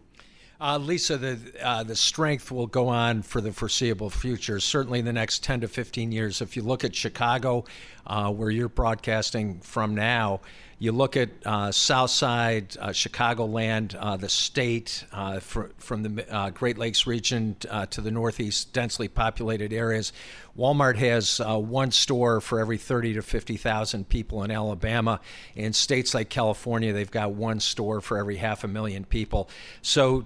Uh, 0.61 0.77
Lisa, 0.77 1.17
the 1.17 1.39
uh, 1.63 1.83
the 1.83 1.95
strength 1.95 2.51
will 2.51 2.67
go 2.67 2.89
on 2.89 3.21
for 3.21 3.39
the 3.39 3.53
foreseeable 3.53 4.09
future. 4.09 4.59
Certainly, 4.59 4.99
in 4.99 5.05
the 5.05 5.13
next 5.13 5.41
ten 5.41 5.61
to 5.61 5.69
fifteen 5.69 6.11
years. 6.11 6.41
If 6.41 6.57
you 6.57 6.63
look 6.63 6.83
at 6.83 6.93
Chicago, 6.93 7.63
uh, 8.05 8.29
where 8.31 8.49
you're 8.49 8.67
broadcasting 8.67 9.61
from 9.61 9.95
now, 9.95 10.41
you 10.81 10.93
look 10.93 11.17
at 11.17 11.29
uh, 11.45 11.73
Southside, 11.73 12.77
uh, 12.79 12.87
Chicagoland, 12.87 13.95
uh, 13.99 14.15
the 14.15 14.29
state, 14.29 15.03
uh, 15.11 15.41
fr- 15.41 15.67
from 15.77 16.03
the 16.03 16.33
uh, 16.33 16.49
Great 16.51 16.77
Lakes 16.77 17.05
region 17.05 17.57
uh, 17.69 17.85
to 17.87 17.99
the 17.99 18.11
northeast, 18.11 18.71
densely 18.71 19.09
populated 19.09 19.73
areas. 19.73 20.13
Walmart 20.57 20.95
has 20.95 21.39
one 21.39 21.91
store 21.91 22.41
for 22.41 22.59
every 22.59 22.77
30 22.77 23.13
to 23.13 23.21
50,000 23.21 24.07
people 24.07 24.43
in 24.43 24.51
Alabama. 24.51 25.19
In 25.55 25.73
states 25.73 26.13
like 26.13 26.29
California, 26.29 26.91
they've 26.91 27.11
got 27.11 27.31
one 27.31 27.59
store 27.59 28.01
for 28.01 28.17
every 28.17 28.37
half 28.37 28.63
a 28.63 28.67
million 28.67 29.05
people. 29.05 29.49
So, 29.81 30.25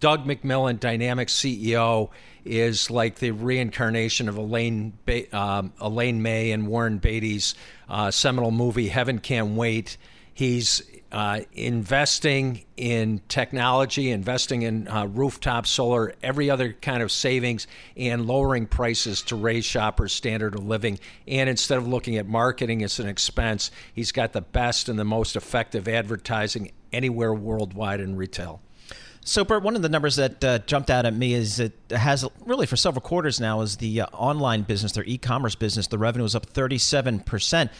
Doug 0.00 0.26
McMillon, 0.26 0.78
Dynamic 0.78 1.28
CEO, 1.28 2.10
is 2.44 2.90
like 2.90 3.16
the 3.16 3.30
reincarnation 3.30 4.28
of 4.28 4.36
Elaine 4.36 4.92
ba- 5.06 5.36
um, 5.36 5.72
Elaine 5.80 6.22
May 6.22 6.52
and 6.52 6.66
Warren 6.66 6.98
Beatty's 6.98 7.54
uh, 7.88 8.10
seminal 8.10 8.50
movie 8.50 8.88
Heaven 8.88 9.18
Can't 9.18 9.56
Wait. 9.56 9.96
He's 10.32 10.82
uh, 11.14 11.42
investing 11.52 12.64
in 12.76 13.20
technology, 13.28 14.10
investing 14.10 14.62
in 14.62 14.88
uh, 14.88 15.06
rooftop 15.06 15.64
solar, 15.64 16.12
every 16.24 16.50
other 16.50 16.72
kind 16.72 17.04
of 17.04 17.12
savings, 17.12 17.68
and 17.96 18.26
lowering 18.26 18.66
prices 18.66 19.22
to 19.22 19.36
raise 19.36 19.64
shoppers' 19.64 20.12
standard 20.12 20.56
of 20.56 20.66
living. 20.66 20.98
And 21.28 21.48
instead 21.48 21.78
of 21.78 21.86
looking 21.86 22.16
at 22.16 22.26
marketing 22.26 22.82
as 22.82 22.98
an 22.98 23.06
expense, 23.06 23.70
he's 23.94 24.10
got 24.10 24.32
the 24.32 24.40
best 24.40 24.88
and 24.88 24.98
the 24.98 25.04
most 25.04 25.36
effective 25.36 25.86
advertising 25.86 26.72
anywhere 26.92 27.32
worldwide 27.32 28.00
in 28.00 28.16
retail. 28.16 28.60
So, 29.26 29.42
Burt, 29.42 29.62
one 29.62 29.74
of 29.74 29.80
the 29.80 29.88
numbers 29.88 30.16
that 30.16 30.44
uh, 30.44 30.58
jumped 30.60 30.90
out 30.90 31.06
at 31.06 31.14
me 31.14 31.32
is 31.32 31.58
it 31.58 31.72
has 31.90 32.26
really 32.44 32.66
for 32.66 32.76
several 32.76 33.00
quarters 33.00 33.40
now 33.40 33.62
is 33.62 33.78
the 33.78 34.02
uh, 34.02 34.06
online 34.12 34.62
business, 34.62 34.92
their 34.92 35.04
e-commerce 35.04 35.54
business. 35.54 35.86
The 35.86 35.96
revenue 35.96 36.26
is 36.26 36.34
up 36.34 36.44
37 36.44 37.20
percent. 37.20 37.70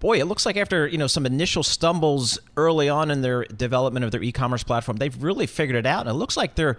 Boy, 0.00 0.18
it 0.18 0.24
looks 0.24 0.46
like 0.46 0.56
after 0.56 0.86
you 0.86 0.96
know 0.96 1.06
some 1.06 1.26
initial 1.26 1.62
stumbles 1.62 2.38
early 2.56 2.88
on 2.88 3.10
in 3.10 3.20
their 3.20 3.44
development 3.44 4.06
of 4.06 4.12
their 4.12 4.22
e-commerce 4.22 4.64
platform, 4.64 4.96
they've 4.96 5.22
really 5.22 5.46
figured 5.46 5.76
it 5.76 5.84
out, 5.84 6.00
and 6.00 6.08
it 6.08 6.14
looks 6.14 6.38
like 6.38 6.54
they're 6.54 6.78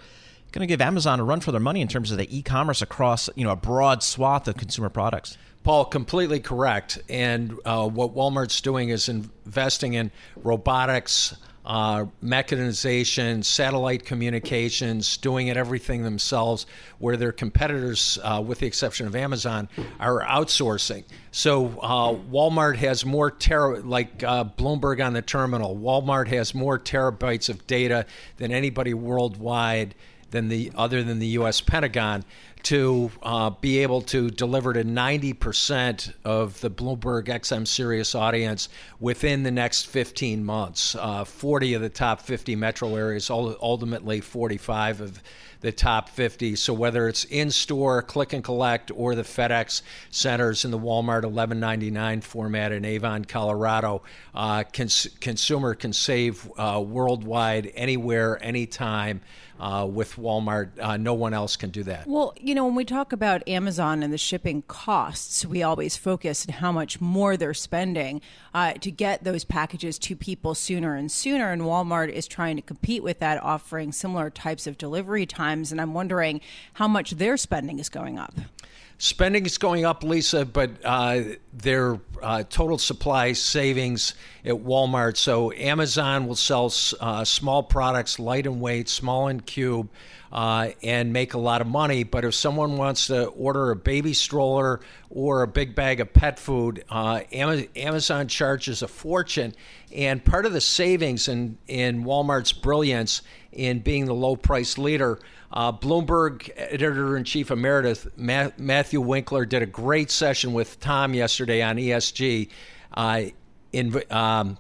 going 0.51 0.67
to 0.67 0.71
give 0.71 0.81
Amazon 0.81 1.19
a 1.19 1.23
run 1.23 1.39
for 1.39 1.51
their 1.51 1.61
money 1.61 1.81
in 1.81 1.87
terms 1.87 2.09
of 2.09 2.17
the 2.17 2.35
e-commerce 2.35 2.81
across 2.81 3.29
you 3.35 3.43
know 3.43 3.51
a 3.51 3.55
broad 3.55 4.01
swath 4.01 4.47
of 4.47 4.57
consumer 4.57 4.89
products. 4.89 5.37
Paul, 5.63 5.85
completely 5.85 6.39
correct. 6.39 6.99
And 7.09 7.59
uh, 7.63 7.87
what 7.87 8.15
Walmart's 8.15 8.61
doing 8.61 8.89
is 8.89 9.07
investing 9.07 9.93
in 9.93 10.11
robotics 10.35 11.35
uh, 11.65 12.05
mechanization, 12.21 13.41
satellite 13.41 14.05
communications, 14.05 15.17
doing 15.17 15.47
it 15.47 15.57
everything 15.57 16.03
themselves, 16.03 16.65
where 16.99 17.17
their 17.17 17.31
competitors, 17.31 18.19
uh, 18.23 18.41
with 18.45 18.59
the 18.59 18.67
exception 18.67 19.07
of 19.07 19.15
Amazon, 19.15 19.67
are 19.99 20.21
outsourcing. 20.21 21.03
So 21.31 21.67
uh, 21.81 22.13
Walmart 22.13 22.75
has 22.77 23.05
more 23.05 23.31
tera, 23.31 23.79
like 23.79 24.23
uh, 24.23 24.43
Bloomberg 24.43 25.03
on 25.03 25.13
the 25.13 25.21
terminal. 25.21 25.75
Walmart 25.75 26.27
has 26.27 26.53
more 26.53 26.77
terabytes 26.77 27.49
of 27.49 27.65
data 27.67 28.05
than 28.37 28.51
anybody 28.51 28.93
worldwide 28.93 29.95
than 30.31 30.49
the 30.49 30.71
other 30.75 31.01
than 31.01 31.19
the 31.19 31.27
U.S. 31.27 31.61
Pentagon 31.61 32.23
to 32.65 33.11
uh, 33.21 33.51
be 33.51 33.79
able 33.79 34.01
to 34.01 34.31
deliver 34.31 34.73
to 34.73 34.83
90% 34.83 36.13
of 36.23 36.59
the 36.61 36.71
Bloomberg 36.71 37.25
XM 37.25 37.67
Sirius 37.67 38.15
audience 38.15 38.69
within 38.99 39.43
the 39.43 39.51
next 39.51 39.85
15 39.85 40.43
months. 40.43 40.95
Uh, 40.95 41.23
40 41.23 41.75
of 41.75 41.83
the 41.83 41.89
top 41.89 42.21
50 42.21 42.55
metro 42.55 42.95
areas, 42.95 43.29
ultimately 43.29 44.19
45 44.19 45.01
of 45.01 45.23
the 45.61 45.71
top 45.71 46.09
50. 46.09 46.55
So 46.55 46.73
whether 46.73 47.07
it's 47.07 47.23
in 47.25 47.51
store, 47.51 48.01
click 48.01 48.33
and 48.33 48.43
collect, 48.43 48.91
or 48.95 49.13
the 49.13 49.23
FedEx 49.23 49.83
centers 50.09 50.65
in 50.65 50.71
the 50.71 50.79
Walmart 50.79 51.23
1199 51.23 52.21
format 52.21 52.71
in 52.71 52.83
Avon, 52.83 53.25
Colorado, 53.25 54.01
uh, 54.33 54.63
cons- 54.73 55.07
consumer 55.21 55.75
can 55.75 55.93
save 55.93 56.51
uh, 56.57 56.83
worldwide, 56.85 57.71
anywhere, 57.75 58.41
anytime 58.43 59.21
uh, 59.59 59.87
with 59.89 60.15
Walmart. 60.15 60.71
Uh, 60.79 60.97
no 60.97 61.13
one 61.13 61.33
else 61.33 61.55
can 61.55 61.69
do 61.69 61.83
that. 61.83 62.07
Well, 62.07 62.33
you 62.37 62.54
know, 62.55 62.65
when 62.65 62.75
we 62.75 62.85
talk 62.85 63.11
about 63.11 63.47
Amazon 63.47 64.01
and 64.01 64.11
the 64.11 64.17
shipping 64.17 64.63
costs, 64.63 65.45
we 65.45 65.61
always 65.61 65.95
focus 65.95 66.45
on 66.47 66.55
how 66.55 66.71
much 66.71 66.99
more 66.99 67.37
they're 67.37 67.53
spending 67.53 68.21
uh, 68.53 68.73
to 68.73 68.89
get 68.89 69.23
those 69.23 69.43
packages 69.43 69.99
to 69.99 70.15
people 70.15 70.55
sooner 70.55 70.95
and 70.95 71.11
sooner. 71.11 71.51
And 71.51 71.61
Walmart 71.63 72.09
is 72.09 72.27
trying 72.27 72.55
to 72.55 72.61
compete 72.61 73.03
with 73.03 73.19
that, 73.19 73.43
offering 73.43 73.91
similar 73.91 74.29
types 74.29 74.65
of 74.65 74.77
delivery 74.77 75.25
times. 75.25 75.71
And 75.71 75.79
I'm 75.79 75.93
wondering 75.93 76.41
how 76.73 76.87
much 76.87 77.11
their 77.11 77.37
spending 77.37 77.79
is 77.79 77.89
going 77.89 78.17
up. 78.17 78.33
Spending 78.97 79.45
is 79.45 79.57
going 79.57 79.83
up, 79.83 80.03
Lisa, 80.03 80.45
but 80.45 80.71
uh, 80.85 81.21
their 81.51 81.99
uh, 82.23 82.43
total 82.49 82.77
supply 82.77 83.33
savings 83.33 84.13
at 84.45 84.53
Walmart. 84.53 85.17
So 85.17 85.51
Amazon 85.51 86.27
will 86.27 86.35
sell 86.35 86.71
uh, 87.01 87.25
small 87.25 87.61
products, 87.61 88.19
light 88.19 88.45
and 88.45 88.61
weight, 88.61 88.87
small 88.87 89.27
and 89.27 89.45
cube. 89.45 89.89
Uh, 90.35 90.71
and 90.83 91.13
make 91.13 91.33
a 91.33 91.37
lot 91.37 91.61
of 91.61 91.67
money. 91.67 92.03
But 92.03 92.25
if 92.25 92.35
someone 92.35 92.75
wants 92.75 93.07
to 93.07 93.27
order 93.27 93.71
a 93.71 93.75
baby 93.75 94.13
stroller 94.13 94.81
or 95.09 95.43
a 95.43 95.47
big 95.47 95.75
bag 95.75 96.01
of 96.01 96.11
pet 96.11 96.37
food, 96.37 96.83
uh, 96.89 97.21
Amazon 97.31 98.27
charges 98.27 98.81
a 98.81 98.87
fortune. 98.89 99.55
And 99.95 100.23
part 100.23 100.45
of 100.45 100.51
the 100.51 100.59
savings 100.59 101.29
in, 101.29 101.57
in 101.67 102.03
Walmart's 102.03 102.51
brilliance 102.51 103.21
in 103.53 103.79
being 103.79 104.05
the 104.05 104.13
low 104.13 104.35
price 104.35 104.77
leader. 104.77 105.19
Uh, 105.53 105.71
Bloomberg 105.71 106.51
editor 106.57 107.15
in 107.15 107.23
chief 107.23 107.49
emeritus 107.49 108.05
Matthew 108.17 108.99
Winkler 108.99 109.45
did 109.45 109.61
a 109.61 109.65
great 109.65 110.11
session 110.11 110.51
with 110.51 110.81
Tom 110.81 111.13
yesterday 111.13 111.61
on 111.61 111.77
ESG. 111.77 112.49
Uh, 112.93 113.23
in, 113.71 114.01
um, 114.09 114.57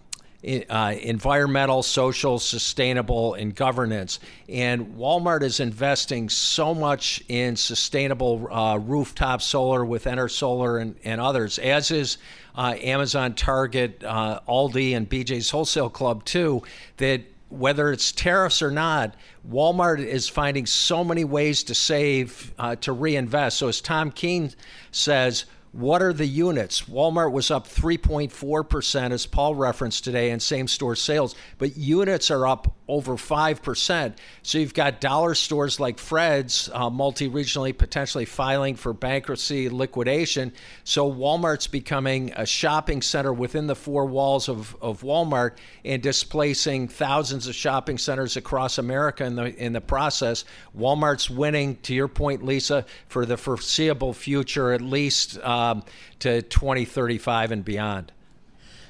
uh, 0.69 0.95
environmental, 1.01 1.81
social, 1.83 2.39
sustainable, 2.39 3.33
and 3.33 3.55
governance. 3.55 4.19
And 4.47 4.95
Walmart 4.95 5.41
is 5.43 5.59
investing 5.59 6.29
so 6.29 6.73
much 6.75 7.23
in 7.27 7.55
sustainable 7.55 8.47
uh, 8.51 8.77
rooftop 8.77 9.41
solar 9.41 9.83
with 9.83 10.05
Enersolar 10.05 10.81
and, 10.81 10.95
and 11.03 11.19
others, 11.19 11.57
as 11.59 11.91
is 11.91 12.17
uh, 12.55 12.75
Amazon, 12.81 13.33
Target, 13.33 14.03
uh, 14.03 14.39
Aldi, 14.47 14.95
and 14.95 15.09
BJ's 15.09 15.49
Wholesale 15.49 15.89
Club, 15.89 16.23
too, 16.25 16.63
that 16.97 17.21
whether 17.49 17.91
it's 17.91 18.11
tariffs 18.11 18.61
or 18.61 18.71
not, 18.71 19.15
Walmart 19.49 19.99
is 19.99 20.27
finding 20.27 20.65
so 20.65 21.03
many 21.03 21.23
ways 21.23 21.63
to 21.63 21.75
save, 21.75 22.53
uh, 22.57 22.75
to 22.77 22.91
reinvest. 22.91 23.57
So, 23.57 23.67
as 23.67 23.81
Tom 23.81 24.11
Keene 24.11 24.51
says, 24.91 25.45
what 25.75 26.01
are 26.01 26.13
the 26.13 26.25
units? 26.25 26.83
Walmart 26.83 27.33
was 27.33 27.51
up 27.51 27.67
3.4%, 27.67 29.11
as 29.11 29.25
Paul 29.25 29.55
referenced 29.55 30.05
today, 30.05 30.31
in 30.31 30.39
same 30.39 30.69
store 30.69 30.95
sales, 30.95 31.35
but 31.57 31.75
units 31.75 32.31
are 32.31 32.47
up 32.47 32.73
over 32.87 33.13
5%. 33.13 34.13
So 34.43 34.57
you've 34.57 34.73
got 34.73 35.01
dollar 35.01 35.35
stores 35.35 35.79
like 35.79 35.97
Fred's, 35.97 36.69
uh, 36.73 36.89
multi 36.89 37.29
regionally 37.29 37.75
potentially 37.77 38.25
filing 38.25 38.75
for 38.75 38.93
bankruptcy 38.93 39.69
liquidation. 39.69 40.53
So 40.83 41.11
Walmart's 41.11 41.67
becoming 41.67 42.31
a 42.35 42.45
shopping 42.45 43.01
center 43.01 43.33
within 43.33 43.67
the 43.67 43.75
four 43.75 44.05
walls 44.05 44.49
of, 44.49 44.75
of 44.81 45.01
Walmart 45.01 45.53
and 45.83 46.01
displacing 46.01 46.87
thousands 46.87 47.47
of 47.47 47.55
shopping 47.55 47.97
centers 47.97 48.37
across 48.37 48.77
America 48.77 49.25
in 49.25 49.35
the, 49.35 49.55
in 49.55 49.73
the 49.73 49.81
process. 49.81 50.45
Walmart's 50.77 51.29
winning, 51.29 51.77
to 51.77 51.93
your 51.93 52.07
point, 52.07 52.43
Lisa, 52.43 52.85
for 53.07 53.25
the 53.25 53.37
foreseeable 53.37 54.13
future, 54.13 54.73
at 54.73 54.81
least. 54.81 55.39
Um, 55.39 55.83
to 56.19 56.41
2035 56.41 57.51
and 57.51 57.65
beyond. 57.65 58.11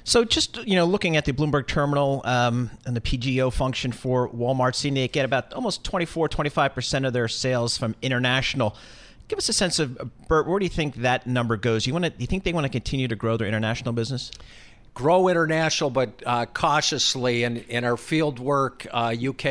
So, 0.06 0.24
just 0.24 0.58
you 0.66 0.76
know, 0.76 0.86
looking 0.86 1.18
at 1.18 1.26
the 1.26 1.34
Bloomberg 1.34 1.66
terminal 1.66 2.22
um, 2.26 2.70
and 2.86 2.96
the 2.96 3.02
PGO 3.02 3.52
function 3.52 3.92
for 3.92 4.30
Walmart, 4.30 4.76
seeing 4.76 4.94
they 4.94 5.08
get 5.08 5.26
about 5.26 5.52
almost 5.54 5.84
24, 5.84 6.30
25 6.30 6.76
percent 6.76 7.06
of 7.06 7.14
their 7.14 7.28
sales 7.28 7.78
from 7.78 7.96
international. 8.04 8.78
Give 9.28 9.40
us 9.40 9.50
a 9.50 9.54
sense 9.54 9.80
of 9.80 9.98
Burt. 10.28 10.48
Where 10.48 10.60
do 10.60 10.66
you 10.66 10.70
think 10.70 10.98
that 10.98 11.26
number 11.26 11.58
goes? 11.58 11.88
You 11.88 11.94
want 11.94 12.06
to? 12.06 12.14
You 12.20 12.28
think 12.28 12.44
they 12.44 12.54
want 12.54 12.66
to 12.66 12.70
continue 12.70 13.08
to 13.08 13.16
grow 13.16 13.36
their 13.36 13.48
international 13.48 13.94
business? 13.94 14.32
grow 14.96 15.28
international, 15.28 15.90
but 15.90 16.24
uh, 16.26 16.46
cautiously. 16.48 17.44
And 17.44 17.58
in 17.58 17.84
our 17.84 17.98
field 17.98 18.40
work, 18.40 18.88
uh, 18.92 19.14
UK, 19.14 19.46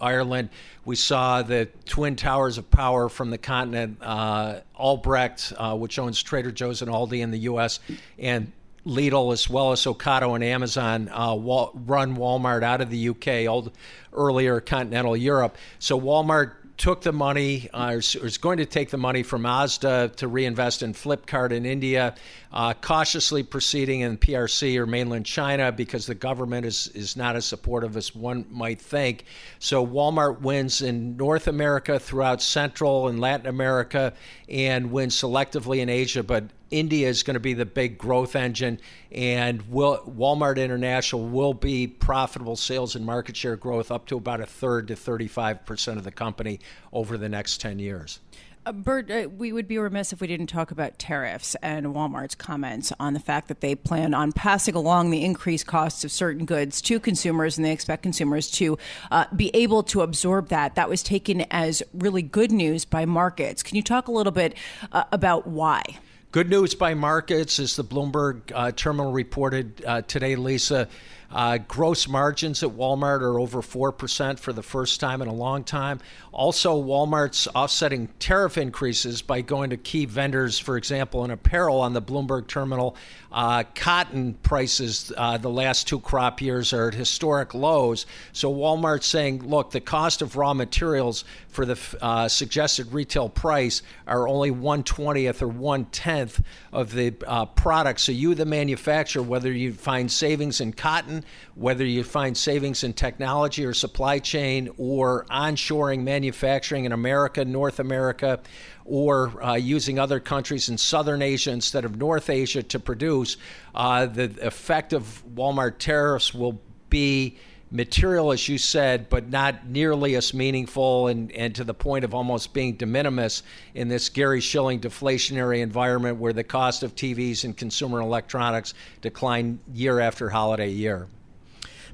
Ireland, 0.00 0.48
we 0.84 0.96
saw 0.96 1.42
the 1.42 1.68
twin 1.84 2.16
towers 2.16 2.58
of 2.58 2.68
power 2.70 3.08
from 3.08 3.30
the 3.30 3.38
continent, 3.38 3.98
uh, 4.00 4.60
Albrecht, 4.74 5.52
uh, 5.56 5.76
which 5.76 5.98
owns 5.98 6.20
Trader 6.20 6.50
Joe's 6.50 6.82
and 6.82 6.90
Aldi 6.90 7.20
in 7.20 7.30
the 7.30 7.40
U.S., 7.40 7.78
and 8.18 8.50
Lidl, 8.86 9.32
as 9.32 9.48
well 9.48 9.72
as 9.72 9.84
Ocado 9.84 10.34
and 10.34 10.42
Amazon, 10.44 11.08
uh, 11.12 11.36
run 11.36 12.16
Walmart 12.16 12.62
out 12.62 12.80
of 12.80 12.90
the 12.90 13.08
UK, 13.10 13.48
old, 13.48 13.72
earlier 14.12 14.60
continental 14.60 15.16
Europe. 15.16 15.56
So 15.78 16.00
Walmart 16.00 16.52
took 16.80 17.02
the 17.02 17.12
money, 17.12 17.68
uh, 17.74 17.92
is 17.98 18.38
going 18.38 18.56
to 18.56 18.64
take 18.64 18.88
the 18.88 18.96
money 18.96 19.22
from 19.22 19.42
Asda 19.42 20.16
to 20.16 20.26
reinvest 20.26 20.82
in 20.82 20.94
Flipkart 20.94 21.52
in 21.52 21.66
India, 21.66 22.14
uh, 22.54 22.72
cautiously 22.72 23.42
proceeding 23.42 24.00
in 24.00 24.16
PRC 24.16 24.78
or 24.78 24.86
mainland 24.86 25.26
China 25.26 25.70
because 25.72 26.06
the 26.06 26.14
government 26.14 26.64
is, 26.64 26.88
is 26.94 27.16
not 27.16 27.36
as 27.36 27.44
supportive 27.44 27.98
as 27.98 28.14
one 28.14 28.46
might 28.48 28.80
think. 28.80 29.26
So 29.58 29.86
Walmart 29.86 30.40
wins 30.40 30.80
in 30.80 31.18
North 31.18 31.48
America, 31.48 31.98
throughout 31.98 32.40
Central 32.40 33.08
and 33.08 33.20
Latin 33.20 33.46
America, 33.46 34.14
and 34.48 34.90
wins 34.90 35.14
selectively 35.14 35.80
in 35.80 35.90
Asia, 35.90 36.22
but 36.22 36.44
India 36.70 37.08
is 37.08 37.22
going 37.22 37.34
to 37.34 37.40
be 37.40 37.54
the 37.54 37.66
big 37.66 37.98
growth 37.98 38.36
engine, 38.36 38.80
and 39.10 39.62
will, 39.62 40.02
Walmart 40.06 40.62
International 40.62 41.26
will 41.26 41.54
be 41.54 41.86
profitable 41.86 42.56
sales 42.56 42.94
and 42.94 43.04
market 43.04 43.36
share 43.36 43.56
growth 43.56 43.90
up 43.90 44.06
to 44.06 44.16
about 44.16 44.40
a 44.40 44.46
third 44.46 44.88
to 44.88 44.96
35 44.96 45.64
percent 45.66 45.98
of 45.98 46.04
the 46.04 46.10
company 46.10 46.60
over 46.92 47.16
the 47.16 47.28
next 47.28 47.60
10 47.60 47.78
years. 47.78 48.20
Uh, 48.66 48.72
Burt, 48.72 49.10
uh, 49.10 49.26
we 49.38 49.52
would 49.52 49.66
be 49.66 49.78
remiss 49.78 50.12
if 50.12 50.20
we 50.20 50.26
didn't 50.26 50.48
talk 50.48 50.70
about 50.70 50.98
tariffs 50.98 51.56
and 51.62 51.86
Walmart's 51.86 52.34
comments 52.34 52.92
on 53.00 53.14
the 53.14 53.20
fact 53.20 53.48
that 53.48 53.62
they 53.62 53.74
plan 53.74 54.12
on 54.12 54.32
passing 54.32 54.74
along 54.74 55.10
the 55.10 55.24
increased 55.24 55.66
costs 55.66 56.04
of 56.04 56.12
certain 56.12 56.44
goods 56.44 56.82
to 56.82 57.00
consumers, 57.00 57.56
and 57.56 57.64
they 57.64 57.72
expect 57.72 58.02
consumers 58.02 58.50
to 58.50 58.76
uh, 59.10 59.24
be 59.34 59.50
able 59.54 59.82
to 59.84 60.02
absorb 60.02 60.48
that. 60.48 60.74
That 60.74 60.90
was 60.90 61.02
taken 61.02 61.46
as 61.50 61.82
really 61.94 62.20
good 62.20 62.52
news 62.52 62.84
by 62.84 63.06
markets. 63.06 63.62
Can 63.62 63.76
you 63.76 63.82
talk 63.82 64.08
a 64.08 64.12
little 64.12 64.30
bit 64.30 64.54
uh, 64.92 65.04
about 65.10 65.46
why? 65.46 65.82
Good 66.32 66.48
news 66.48 66.76
by 66.76 66.94
markets, 66.94 67.58
as 67.58 67.74
the 67.74 67.82
Bloomberg 67.82 68.52
uh, 68.54 68.70
terminal 68.70 69.10
reported 69.10 69.84
uh, 69.84 70.02
today, 70.02 70.36
Lisa. 70.36 70.86
Uh, 71.30 71.58
gross 71.58 72.08
margins 72.08 72.62
at 72.62 72.70
Walmart 72.70 73.20
are 73.20 73.38
over 73.38 73.62
4% 73.62 74.38
for 74.38 74.52
the 74.52 74.62
first 74.62 75.00
time 75.00 75.22
in 75.22 75.28
a 75.28 75.32
long 75.32 75.62
time. 75.62 76.00
Also, 76.32 76.80
Walmart's 76.80 77.46
offsetting 77.54 78.08
tariff 78.18 78.58
increases 78.58 79.22
by 79.22 79.40
going 79.40 79.70
to 79.70 79.76
key 79.76 80.04
vendors, 80.04 80.58
for 80.58 80.76
example, 80.76 81.24
in 81.24 81.30
apparel 81.30 81.80
on 81.80 81.92
the 81.92 82.02
Bloomberg 82.02 82.46
terminal. 82.46 82.96
Uh, 83.32 83.62
cotton 83.74 84.34
prices 84.42 85.12
uh, 85.16 85.38
the 85.38 85.50
last 85.50 85.86
two 85.86 86.00
crop 86.00 86.40
years 86.40 86.72
are 86.72 86.88
at 86.88 86.94
historic 86.94 87.54
lows. 87.54 88.06
So, 88.32 88.52
Walmart's 88.52 89.06
saying, 89.06 89.48
look, 89.48 89.70
the 89.70 89.80
cost 89.80 90.22
of 90.22 90.36
raw 90.36 90.54
materials 90.54 91.24
for 91.48 91.64
the 91.64 91.78
uh, 92.00 92.28
suggested 92.28 92.92
retail 92.92 93.28
price 93.28 93.82
are 94.06 94.28
only 94.28 94.50
120th 94.50 95.42
or 95.42 95.48
110th 95.48 96.42
of 96.72 96.92
the 96.92 97.14
uh, 97.26 97.46
product. 97.46 98.00
So, 98.00 98.12
you, 98.12 98.34
the 98.34 98.44
manufacturer, 98.44 99.22
whether 99.22 99.50
you 99.50 99.72
find 99.72 100.10
savings 100.10 100.60
in 100.60 100.72
cotton, 100.72 101.24
whether 101.54 101.84
you 101.84 102.04
find 102.04 102.36
savings 102.36 102.84
in 102.84 102.92
technology 102.92 103.64
or 103.64 103.74
supply 103.74 104.18
chain 104.18 104.70
or 104.78 105.24
onshoring 105.30 106.02
manufacturing 106.02 106.84
in 106.84 106.92
America, 106.92 107.44
North 107.44 107.80
America, 107.80 108.40
or 108.84 109.42
uh, 109.42 109.54
using 109.54 109.98
other 109.98 110.20
countries 110.20 110.68
in 110.68 110.78
Southern 110.78 111.22
Asia 111.22 111.50
instead 111.50 111.84
of 111.84 111.96
North 111.96 112.30
Asia 112.30 112.62
to 112.62 112.78
produce, 112.78 113.36
uh, 113.74 114.06
the 114.06 114.34
effect 114.40 114.92
of 114.92 115.22
Walmart 115.34 115.78
tariffs 115.78 116.34
will 116.34 116.60
be 116.88 117.38
material, 117.70 118.32
as 118.32 118.48
you 118.48 118.58
said, 118.58 119.08
but 119.08 119.28
not 119.28 119.66
nearly 119.66 120.16
as 120.16 120.34
meaningful 120.34 121.08
and, 121.08 121.30
and 121.32 121.54
to 121.54 121.64
the 121.64 121.74
point 121.74 122.04
of 122.04 122.14
almost 122.14 122.52
being 122.52 122.74
de 122.74 122.86
minimis 122.86 123.42
in 123.74 123.88
this 123.88 124.08
Gary 124.08 124.40
Shilling 124.40 124.80
deflationary 124.80 125.60
environment 125.60 126.18
where 126.18 126.32
the 126.32 126.44
cost 126.44 126.82
of 126.82 126.94
TVs 126.94 127.44
and 127.44 127.56
consumer 127.56 128.00
electronics 128.00 128.74
decline 129.00 129.60
year 129.72 130.00
after 130.00 130.30
holiday 130.30 130.70
year. 130.70 131.06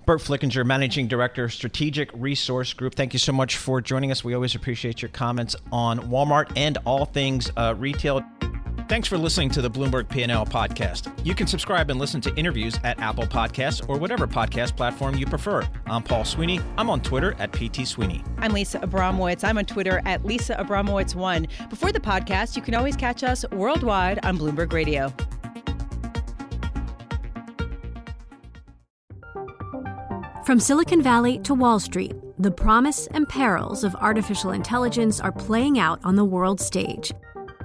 Burt 0.07 0.21
Flickinger, 0.21 0.65
Managing 0.65 1.09
Director, 1.09 1.49
Strategic 1.49 2.11
Resource 2.15 2.73
Group. 2.73 2.95
Thank 2.95 3.13
you 3.13 3.19
so 3.19 3.33
much 3.33 3.57
for 3.57 3.81
joining 3.81 4.13
us. 4.13 4.23
We 4.23 4.35
always 4.35 4.55
appreciate 4.55 5.03
your 5.03 5.09
comments 5.09 5.57
on 5.73 5.99
Walmart 5.99 6.53
and 6.57 6.79
all 6.85 7.05
things 7.07 7.51
uh, 7.57 7.75
retail. 7.77 8.25
Thanks 8.89 9.09
for 9.09 9.19
listening 9.19 9.51
to 9.51 9.61
the 9.61 9.69
Bloomberg 9.69 10.09
P&L 10.09 10.47
podcast. 10.47 11.13
You 11.27 11.35
can 11.35 11.49
subscribe 11.49 11.91
and 11.91 11.99
listen 11.99 12.21
to 12.21 12.33
interviews 12.37 12.79
at 12.85 13.01
Apple 13.01 13.25
Podcasts 13.27 13.87
or 13.89 13.99
whatever 13.99 14.29
podcast 14.29 14.77
platform 14.77 15.17
you 15.17 15.27
prefer. 15.27 15.69
I'm 15.87 16.05
Paul 16.05 16.25
Sweeney. 16.25 16.61
I'm 16.79 16.89
on 16.89 17.01
Twitter 17.01 17.35
at 17.41 17.53
PT 17.53 17.85
Sweeney. 17.85 18.23
I'm 18.39 18.53
Lisa 18.53 18.79
Abramowicz. 18.79 19.43
I'm 19.43 19.59
on 19.59 19.65
Twitter 19.65 20.01
at 20.05 20.25
Lisa 20.25 20.55
Abramowicz1. 20.55 21.69
Before 21.69 21.91
the 21.91 21.99
podcast, 21.99 22.55
you 22.55 22.63
can 22.63 22.77
always 22.77 22.95
catch 22.95 23.25
us 23.25 23.45
worldwide 23.51 24.25
on 24.25 24.39
Bloomberg 24.39 24.73
Radio. 24.73 25.13
From 30.45 30.61
Silicon 30.61 31.03
Valley 31.03 31.41
to 31.41 31.55
Wall 31.55 31.81
Street, 31.81 32.15
the 32.39 32.53
promise 32.53 33.09
and 33.09 33.29
perils 33.29 33.83
of 33.83 33.97
artificial 33.97 34.53
intelligence 34.53 35.19
are 35.19 35.33
playing 35.33 35.81
out 35.81 35.99
on 36.05 36.15
the 36.15 36.25
world 36.25 36.61
stage. 36.61 37.11